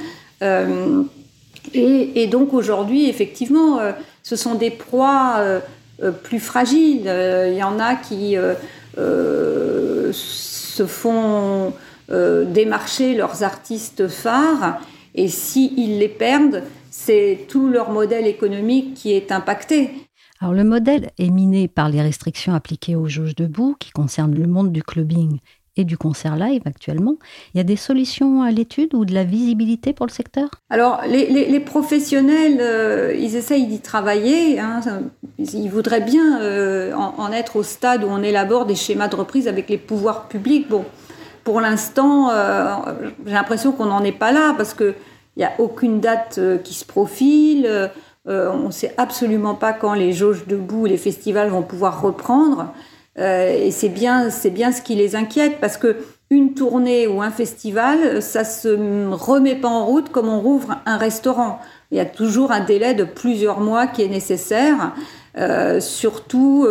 Et, 1.74 2.26
donc 2.28 2.54
aujourd'hui, 2.54 3.08
effectivement, 3.08 3.80
ce 4.22 4.36
sont 4.36 4.54
des 4.54 4.70
proies 4.70 5.60
plus 6.22 6.40
fragiles. 6.40 7.10
Il 7.48 7.56
y 7.56 7.62
en 7.62 7.78
a 7.78 7.94
qui 7.94 8.36
se 8.96 10.86
font 10.86 11.72
démarcher 12.08 13.14
leurs 13.14 13.42
artistes 13.42 14.08
phares, 14.08 14.80
et 15.14 15.28
s'ils 15.28 15.98
les 15.98 16.08
perdent, 16.08 16.62
c'est 16.90 17.46
tout 17.48 17.68
leur 17.68 17.90
modèle 17.90 18.26
économique 18.26 18.94
qui 18.94 19.12
est 19.12 19.32
impacté. 19.32 19.90
Alors 20.40 20.54
le 20.54 20.64
modèle 20.64 21.10
est 21.18 21.30
miné 21.30 21.66
par 21.68 21.88
les 21.88 22.02
restrictions 22.02 22.54
appliquées 22.54 22.96
aux 22.96 23.06
jauges 23.06 23.34
debout 23.34 23.74
qui 23.78 23.90
concernent 23.90 24.34
le 24.34 24.46
monde 24.46 24.70
du 24.70 24.82
clubbing 24.82 25.38
et 25.78 25.84
du 25.84 25.96
concert 25.98 26.36
live 26.36 26.62
actuellement. 26.64 27.16
Il 27.54 27.58
y 27.58 27.60
a 27.60 27.64
des 27.64 27.76
solutions 27.76 28.42
à 28.42 28.50
l'étude 28.50 28.94
ou 28.94 29.04
de 29.04 29.14
la 29.14 29.24
visibilité 29.24 29.92
pour 29.92 30.06
le 30.06 30.10
secteur? 30.10 30.48
Alors 30.70 31.02
les, 31.06 31.60
professionnels, 31.60 32.58
euh, 32.60 33.14
ils 33.18 33.36
essayent 33.36 33.66
d'y 33.66 33.80
travailler. 33.80 34.58
Hein. 34.58 34.80
ils 35.38 35.68
voudraient 35.68 36.00
bien 36.00 36.40
euh, 36.40 36.94
en, 36.94 37.32
être 37.32 37.56
au 37.56 37.62
stade 37.62 38.04
où 38.04 38.08
on 38.08 38.22
élabore 38.22 38.66
des 38.66 38.74
schémas 38.74 39.08
de 39.08 39.16
reprise 39.16 39.48
avec 39.48 39.68
les 39.68 39.78
pouvoirs 39.78 40.28
publics. 40.28 40.68
Bon, 40.68 40.84
pour 41.46 41.62
l'instant, 41.62 42.28
euh, 42.30 42.74
j'ai 43.24 43.32
l'impression 43.32 43.70
qu'on 43.70 43.86
n'en 43.86 44.02
est 44.02 44.10
pas 44.10 44.32
là 44.32 44.52
parce 44.56 44.74
qu'il 44.74 44.94
n'y 45.36 45.44
a 45.44 45.52
aucune 45.58 46.00
date 46.00 46.38
qui 46.64 46.74
se 46.74 46.84
profile. 46.84 47.90
Euh, 48.28 48.50
on 48.52 48.66
ne 48.66 48.72
sait 48.72 48.92
absolument 48.96 49.54
pas 49.54 49.72
quand 49.72 49.94
les 49.94 50.12
jauges 50.12 50.46
debout, 50.46 50.86
les 50.86 50.96
festivals 50.96 51.48
vont 51.48 51.62
pouvoir 51.62 52.02
reprendre. 52.02 52.72
Euh, 53.18 53.48
et 53.48 53.70
c'est 53.70 53.88
bien, 53.88 54.30
c'est 54.30 54.50
bien 54.50 54.72
ce 54.72 54.82
qui 54.82 54.96
les 54.96 55.14
inquiète 55.14 55.58
parce 55.60 55.76
que 55.76 55.96
une 56.28 56.54
tournée 56.54 57.06
ou 57.06 57.22
un 57.22 57.30
festival, 57.30 58.20
ça 58.20 58.42
se 58.42 58.68
remet 59.12 59.54
pas 59.54 59.68
en 59.68 59.86
route 59.86 60.10
comme 60.10 60.28
on 60.28 60.40
rouvre 60.40 60.74
un 60.84 60.96
restaurant. 60.96 61.60
Il 61.92 61.98
y 61.98 62.00
a 62.00 62.04
toujours 62.04 62.50
un 62.50 62.64
délai 62.64 62.94
de 62.94 63.04
plusieurs 63.04 63.60
mois 63.60 63.86
qui 63.86 64.02
est 64.02 64.08
nécessaire, 64.08 64.92
euh, 65.38 65.78
surtout 65.78 66.66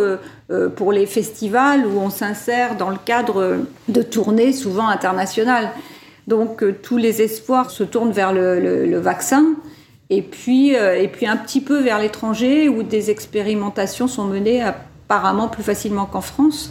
pour 0.76 0.92
les 0.92 1.06
festivals 1.06 1.86
où 1.86 1.98
on 1.98 2.10
s'insère 2.10 2.76
dans 2.76 2.90
le 2.90 2.98
cadre 3.04 3.64
de 3.88 4.02
tournées 4.02 4.52
souvent 4.52 4.88
internationales. 4.88 5.70
Donc 6.28 6.64
tous 6.82 6.96
les 6.96 7.20
espoirs 7.20 7.70
se 7.70 7.82
tournent 7.82 8.12
vers 8.12 8.32
le 8.32 8.98
vaccin 8.98 9.56
et 10.08 10.22
puis, 10.22 10.76
euh, 10.76 11.00
et 11.00 11.08
puis 11.08 11.26
un 11.26 11.36
petit 11.36 11.60
peu 11.60 11.80
vers 11.80 11.98
l'étranger 11.98 12.68
où 12.68 12.82
des 12.82 13.10
expérimentations 13.10 14.06
sont 14.06 14.24
menées 14.24 14.62
apparemment 14.62 15.48
plus 15.48 15.64
facilement 15.64 16.06
qu'en 16.06 16.20
France. 16.20 16.70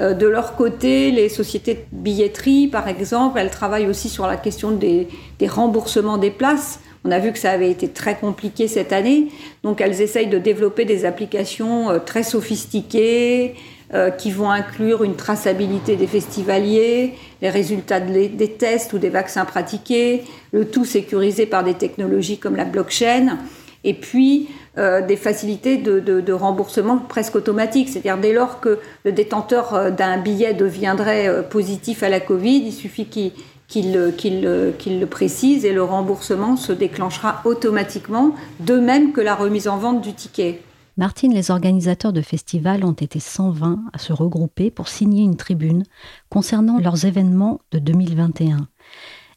Euh, 0.00 0.14
de 0.14 0.26
leur 0.26 0.56
côté, 0.56 1.10
les 1.10 1.28
sociétés 1.28 1.74
de 1.74 1.84
billetterie, 1.92 2.68
par 2.68 2.88
exemple, 2.88 3.38
elles 3.38 3.50
travaillent 3.50 3.88
aussi 3.88 4.08
sur 4.08 4.26
la 4.26 4.38
question 4.38 4.70
des, 4.70 5.08
remboursements 5.46 6.16
des 6.16 6.30
places. 6.30 6.80
On 7.04 7.10
a 7.10 7.18
vu 7.18 7.32
que 7.32 7.38
ça 7.38 7.50
avait 7.50 7.70
été 7.70 7.88
très 7.88 8.16
compliqué 8.16 8.68
cette 8.68 8.92
année, 8.92 9.28
donc 9.62 9.80
elles 9.80 10.00
essayent 10.00 10.28
de 10.28 10.38
développer 10.38 10.84
des 10.84 11.04
applications 11.04 11.90
euh, 11.90 11.98
très 11.98 12.22
sophistiquées, 12.22 13.54
euh, 13.94 14.08
qui 14.08 14.30
vont 14.30 14.50
inclure 14.50 15.04
une 15.04 15.16
traçabilité 15.16 15.96
des 15.96 16.06
festivaliers, 16.06 17.12
les 17.42 17.50
résultats 17.50 18.00
des 18.00 18.50
tests 18.58 18.94
ou 18.94 18.98
des 18.98 19.10
vaccins 19.10 19.44
pratiqués, 19.44 20.22
le 20.52 20.64
tout 20.64 20.86
sécurisé 20.86 21.44
par 21.44 21.62
des 21.62 21.74
technologies 21.74 22.38
comme 22.38 22.56
la 22.56 22.64
blockchain, 22.64 23.36
et 23.84 23.92
puis 23.92 24.48
euh, 24.78 25.06
des 25.06 25.16
facilités 25.16 25.76
de, 25.76 26.32
remboursement 26.32 26.96
presque 27.06 27.36
automatiques. 27.36 27.90
C'est-à-dire 27.90 28.16
dès 28.16 28.32
lors 28.32 28.60
que 28.60 28.78
le 29.04 29.12
détenteur 29.12 29.74
euh, 29.74 29.90
d'un 29.90 30.16
billet 30.16 30.54
deviendrait 30.54 31.46
positif 31.50 32.02
à 32.02 32.08
la 32.08 32.20
Covid, 32.20 32.62
il 32.64 32.72
suffit 32.72 33.04
qu'il 33.04 33.32
le 33.74 35.04
précise 35.04 35.64
et 35.64 35.72
le 35.72 35.82
remboursement 35.82 36.56
se 36.56 36.72
déclenchera 36.72 37.40
automatiquement, 37.44 38.34
de 38.60 38.78
même 38.78 39.12
que 39.12 39.20
la 39.20 39.34
remise 39.34 39.68
en 39.68 39.78
vente 39.78 40.02
du 40.02 40.12
ticket. 40.12 40.62
Martine, 40.98 41.32
les 41.32 41.50
organisateurs 41.50 42.12
de 42.12 42.20
festivals 42.20 42.84
ont 42.84 42.92
été 42.92 43.18
120 43.18 43.84
à 43.94 43.98
se 43.98 44.12
regrouper 44.12 44.70
pour 44.70 44.88
signer 44.88 45.22
une 45.22 45.36
tribune 45.36 45.84
concernant 46.28 46.78
leurs 46.78 47.06
événements 47.06 47.60
de 47.70 47.78
2021. 47.78 48.68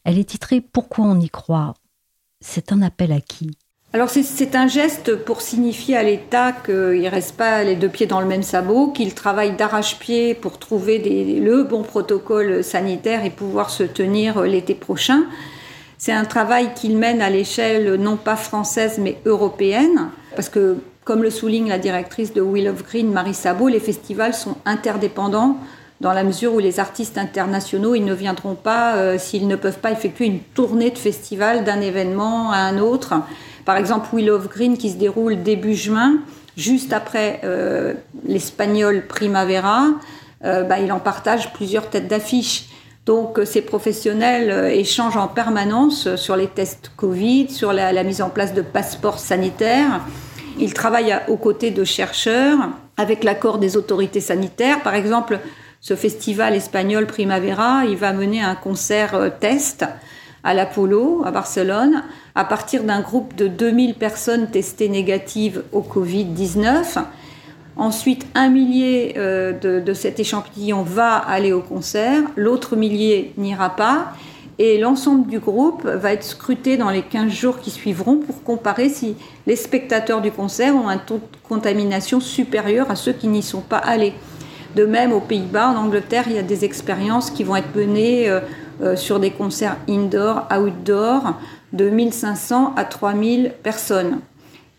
Elle 0.03 0.19
est 0.19 0.29
titrée 0.29 0.59
Pourquoi 0.59 1.05
on 1.05 1.19
y 1.19 1.29
croit? 1.29 1.73
C'est 2.41 2.73
un 2.73 2.81
appel 2.81 3.13
à 3.13 3.21
qui? 3.21 3.51
Alors 3.95 4.09
c'est 4.09 4.55
un 4.57 4.67
geste 4.67 5.15
pour 5.15 5.39
signifier 5.39 5.95
à 5.95 6.03
l'État 6.03 6.51
qu'il 6.51 7.01
ne 7.01 7.09
reste 7.09 7.37
pas 7.37 7.63
les 7.63 7.77
deux 7.77 7.87
pieds 7.87 8.07
dans 8.07 8.19
le 8.19 8.27
même 8.27 8.43
sabot, 8.43 8.87
qu'il 8.87 9.13
travaille 9.13 9.55
d'arrache-pied 9.55 10.33
pour 10.33 10.59
trouver 10.59 10.97
le 11.39 11.63
bon 11.63 11.81
protocole 11.81 12.61
sanitaire 12.61 13.23
et 13.23 13.29
pouvoir 13.29 13.69
se 13.69 13.83
tenir 13.83 14.41
l'été 14.41 14.73
prochain. 14.73 15.23
C'est 15.97 16.11
un 16.11 16.25
travail 16.25 16.71
qu'il 16.75 16.97
mène 16.97 17.21
à 17.21 17.29
l'échelle 17.29 17.95
non 17.95 18.17
pas 18.17 18.35
française 18.35 18.99
mais 18.99 19.15
européenne, 19.25 20.09
parce 20.35 20.49
que 20.49 20.75
comme 21.05 21.23
le 21.23 21.29
souligne 21.29 21.69
la 21.69 21.79
directrice 21.79 22.33
de 22.33 22.41
Wheel 22.41 22.67
of 22.67 22.83
Green, 22.83 23.13
Marie 23.13 23.33
Sabot, 23.33 23.69
les 23.69 23.79
festivals 23.79 24.33
sont 24.33 24.57
interdépendants 24.65 25.55
dans 26.01 26.11
la 26.11 26.25
mesure 26.25 26.53
où 26.53 26.59
les 26.59 26.81
artistes 26.81 27.17
internationaux, 27.17 27.95
ils 27.95 28.03
ne 28.03 28.13
viendront 28.13 28.55
pas 28.55 28.97
euh, 28.97 29.17
s'ils 29.17 29.47
ne 29.47 29.55
peuvent 29.55 29.79
pas 29.79 29.91
effectuer 29.91 30.25
une 30.25 30.39
tournée 30.39 30.91
de 30.91 30.97
festival 30.97 31.63
d'un 31.63 31.79
événement 31.79 32.51
à 32.51 32.57
un 32.57 32.79
autre. 32.79 33.13
Par 33.65 33.77
exemple, 33.77 34.07
Wheel 34.13 34.29
of 34.29 34.47
Green 34.47 34.77
qui 34.77 34.91
se 34.91 34.95
déroule 34.95 35.41
début 35.41 35.73
juin, 35.73 36.19
juste 36.55 36.93
après 36.93 37.41
euh, 37.43 37.93
l'espagnol 38.25 39.05
Primavera, 39.07 39.87
euh, 40.43 40.63
bah, 40.63 40.79
il 40.79 40.91
en 40.91 40.99
partage 40.99 41.51
plusieurs 41.53 41.89
têtes 41.89 42.07
d'affiche. 42.07 42.67
Donc 43.07 43.39
ces 43.45 43.61
professionnels 43.61 44.71
échangent 44.71 45.17
en 45.17 45.27
permanence 45.27 46.15
sur 46.15 46.35
les 46.35 46.47
tests 46.47 46.91
Covid, 46.95 47.49
sur 47.51 47.71
la 47.71 48.03
mise 48.03 48.19
en 48.23 48.31
place 48.31 48.55
de 48.55 48.63
passeports 48.63 49.19
sanitaires. 49.19 50.01
Ils 50.59 50.73
travaillent 50.73 51.15
aux 51.27 51.37
côtés 51.37 51.69
de 51.69 51.83
chercheurs 51.83 52.57
avec 52.97 53.23
l'accord 53.23 53.59
des 53.59 53.77
autorités 53.77 54.21
sanitaires. 54.21 54.81
Par 54.81 54.95
exemple, 54.95 55.39
ce 55.81 55.95
festival 55.95 56.55
espagnol 56.55 57.05
Primavera, 57.05 57.85
il 57.85 57.95
va 57.95 58.11
mener 58.11 58.41
un 58.41 58.55
concert 58.55 59.33
test 59.39 59.85
à 60.45 60.53
l'Apollo 60.53 61.23
à 61.25 61.31
Barcelone 61.31 62.03
à 62.35 62.45
partir 62.45 62.83
d'un 62.83 63.01
groupe 63.01 63.35
de 63.35 63.47
2000 63.47 63.95
personnes 63.95 64.47
testées 64.47 64.87
négatives 64.87 65.63
au 65.73 65.81
Covid-19. 65.81 67.03
Ensuite, 67.75 68.25
un 68.35 68.49
millier 68.49 69.15
euh, 69.17 69.51
de, 69.51 69.81
de, 69.81 69.93
cet 69.93 70.19
échantillon 70.21 70.83
va 70.83 71.15
aller 71.15 71.51
au 71.51 71.59
concert, 71.59 72.21
l'autre 72.37 72.77
millier 72.77 73.33
n'ira 73.35 73.75
pas, 73.75 74.13
et 74.57 74.77
l'ensemble 74.77 75.27
du 75.27 75.39
groupe 75.39 75.85
va 75.85 76.13
être 76.13 76.23
scruté 76.23 76.77
dans 76.77 76.89
les 76.89 77.01
15 77.01 77.29
jours 77.29 77.59
qui 77.59 77.71
suivront 77.71 78.17
pour 78.17 78.43
comparer 78.43 78.87
si 78.87 79.15
les 79.47 79.57
spectateurs 79.57 80.21
du 80.21 80.31
concert 80.31 80.75
ont 80.75 80.87
un 80.87 80.97
taux 80.97 81.17
de 81.17 81.37
contamination 81.49 82.21
supérieur 82.21 82.89
à 82.89 82.95
ceux 82.95 83.11
qui 83.11 83.27
n'y 83.27 83.43
sont 83.43 83.61
pas 83.61 83.77
allés. 83.77 84.13
De 84.75 84.85
même, 84.85 85.11
aux 85.11 85.21
Pays-Bas, 85.21 85.69
en 85.69 85.77
Angleterre, 85.77 86.25
il 86.27 86.35
y 86.35 86.37
a 86.37 86.43
des 86.43 86.63
expériences 86.63 87.31
qui 87.31 87.43
vont 87.43 87.55
être 87.55 87.75
menées 87.75 88.29
euh, 88.29 88.39
euh, 88.81 88.95
sur 88.95 89.19
des 89.21 89.31
concerts 89.31 89.77
indoor, 89.87 90.47
outdoor, 90.51 91.35
de 91.71 91.89
1500 91.89 92.73
à 92.75 92.83
3000 92.83 93.53
personnes. 93.63 94.19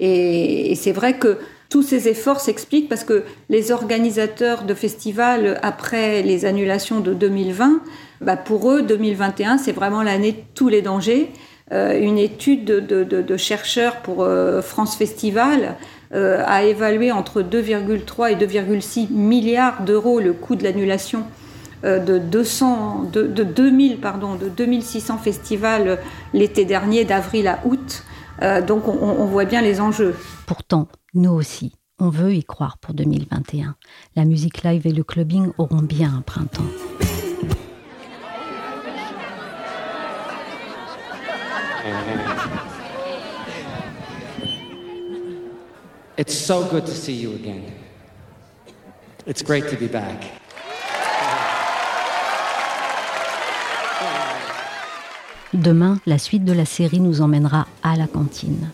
Et, 0.00 0.74
c'est 0.74 0.92
vrai 0.92 1.14
que 1.14 1.38
tous 1.70 1.82
ces 1.82 2.06
efforts 2.09 2.40
s'expliquent 2.40 2.88
parce 2.88 3.04
que 3.04 3.24
les 3.48 3.72
organisateurs 3.72 4.64
de 4.64 4.74
festivals, 4.74 5.59
après 5.62 6.22
les 6.22 6.44
annulations 6.44 7.00
de 7.00 7.14
2020, 7.14 7.80
bah 8.20 8.37
pour 8.37 8.70
eux, 8.70 8.82
2021, 8.82 9.59
c'est 9.59 9.72
vraiment 9.72 10.02
l'année 10.02 10.32
de 10.32 10.42
tous 10.54 10.68
les 10.68 10.82
dangers. 10.82 11.30
Euh, 11.72 11.98
une 11.98 12.18
étude 12.18 12.64
de, 12.64 13.37
chercheurs 13.37 13.96
pour 14.02 14.22
euh, 14.22 14.61
France 14.61 14.96
Festival 14.96 15.76
a 16.12 16.62
évalué 16.62 17.11
entre 17.11 17.42
2,3 17.42 18.32
et 18.32 18.37
2,6 18.37 19.11
milliards 19.11 19.82
d'euros 19.82 20.20
le 20.20 20.32
coût 20.32 20.54
de 20.54 20.62
l'annulation 20.62 21.24
de, 21.82 22.18
200, 22.18 23.10
de, 23.12 23.22
de 23.26 23.44
2000, 23.44 24.00
pardon, 24.00 24.34
de 24.34 24.48
2600 24.48 25.18
festivals 25.18 25.98
l'été 26.32 26.64
dernier, 26.64 27.04
d'avril 27.04 27.48
à 27.48 27.60
août. 27.64 28.04
Euh, 28.42 28.60
donc 28.60 28.88
on, 28.88 28.92
on 28.92 29.26
voit 29.26 29.44
bien 29.44 29.62
les 29.62 29.80
enjeux. 29.80 30.14
Pourtant, 30.46 30.88
nous 31.14 31.32
aussi, 31.32 31.72
on 31.98 32.10
veut 32.10 32.34
y 32.34 32.44
croire 32.44 32.78
pour 32.78 32.94
2021. 32.94 33.76
La 34.16 34.24
musique 34.24 34.62
live 34.62 34.86
et 34.86 34.92
le 34.92 35.02
clubbing 35.02 35.52
auront 35.58 35.82
bien 35.82 36.14
un 36.14 36.20
printemps. 36.20 36.62
It's 46.18 46.34
so 46.34 46.64
good 46.64 46.86
to 46.86 46.92
see 46.92 47.14
you 47.14 47.34
again. 47.34 47.62
It's 49.26 49.42
great 49.42 49.68
to 49.68 49.76
be 49.76 49.86
back. 49.86 50.45
Demain, 55.62 55.98
la 56.04 56.18
suite 56.18 56.44
de 56.44 56.52
la 56.52 56.66
série 56.66 57.00
nous 57.00 57.22
emmènera 57.22 57.66
à 57.82 57.96
la 57.96 58.06
cantine. 58.06 58.68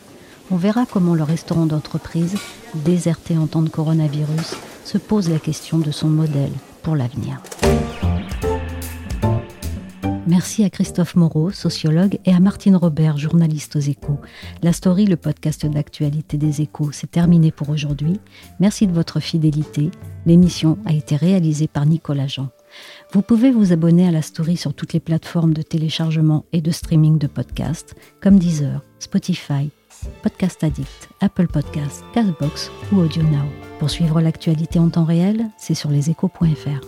On 0.50 0.56
verra 0.56 0.84
comment 0.84 1.14
le 1.14 1.22
restaurant 1.22 1.66
d'entreprise, 1.66 2.36
déserté 2.74 3.38
en 3.38 3.46
temps 3.46 3.62
de 3.62 3.68
coronavirus, 3.68 4.56
se 4.84 4.98
pose 4.98 5.30
la 5.30 5.38
question 5.38 5.78
de 5.78 5.92
son 5.92 6.08
modèle 6.08 6.52
pour 6.82 6.96
l'avenir. 6.96 7.40
Merci 10.26 10.64
à 10.64 10.70
Christophe 10.70 11.14
Moreau, 11.14 11.50
sociologue, 11.50 12.18
et 12.24 12.34
à 12.34 12.40
Martine 12.40 12.76
Robert, 12.76 13.16
journaliste 13.16 13.76
aux 13.76 13.80
échos. 13.80 14.18
La 14.62 14.72
story, 14.72 15.06
le 15.06 15.16
podcast 15.16 15.64
d'actualité 15.66 16.36
des 16.36 16.62
échos, 16.62 16.90
c'est 16.90 17.10
terminé 17.10 17.52
pour 17.52 17.70
aujourd'hui. 17.70 18.18
Merci 18.58 18.88
de 18.88 18.92
votre 18.92 19.20
fidélité. 19.20 19.90
L'émission 20.26 20.78
a 20.84 20.92
été 20.92 21.14
réalisée 21.14 21.68
par 21.68 21.86
Nicolas 21.86 22.26
Jean. 22.26 22.48
Vous 23.12 23.22
pouvez 23.22 23.50
vous 23.50 23.72
abonner 23.72 24.06
à 24.06 24.10
la 24.10 24.22
story 24.22 24.56
sur 24.56 24.74
toutes 24.74 24.92
les 24.92 25.00
plateformes 25.00 25.54
de 25.54 25.62
téléchargement 25.62 26.44
et 26.52 26.60
de 26.60 26.70
streaming 26.70 27.18
de 27.18 27.26
podcasts, 27.26 27.94
comme 28.20 28.38
Deezer, 28.38 28.82
Spotify, 28.98 29.70
Podcast 30.22 30.64
Addict, 30.64 31.08
Apple 31.20 31.46
Podcasts, 31.46 32.04
Castbox 32.14 32.70
ou 32.92 33.00
AudioNow. 33.00 33.48
Pour 33.78 33.90
suivre 33.90 34.20
l'actualité 34.20 34.78
en 34.78 34.88
temps 34.88 35.04
réel, 35.04 35.46
c'est 35.58 35.74
sur 35.74 35.90
leséchos.fr. 35.90 36.80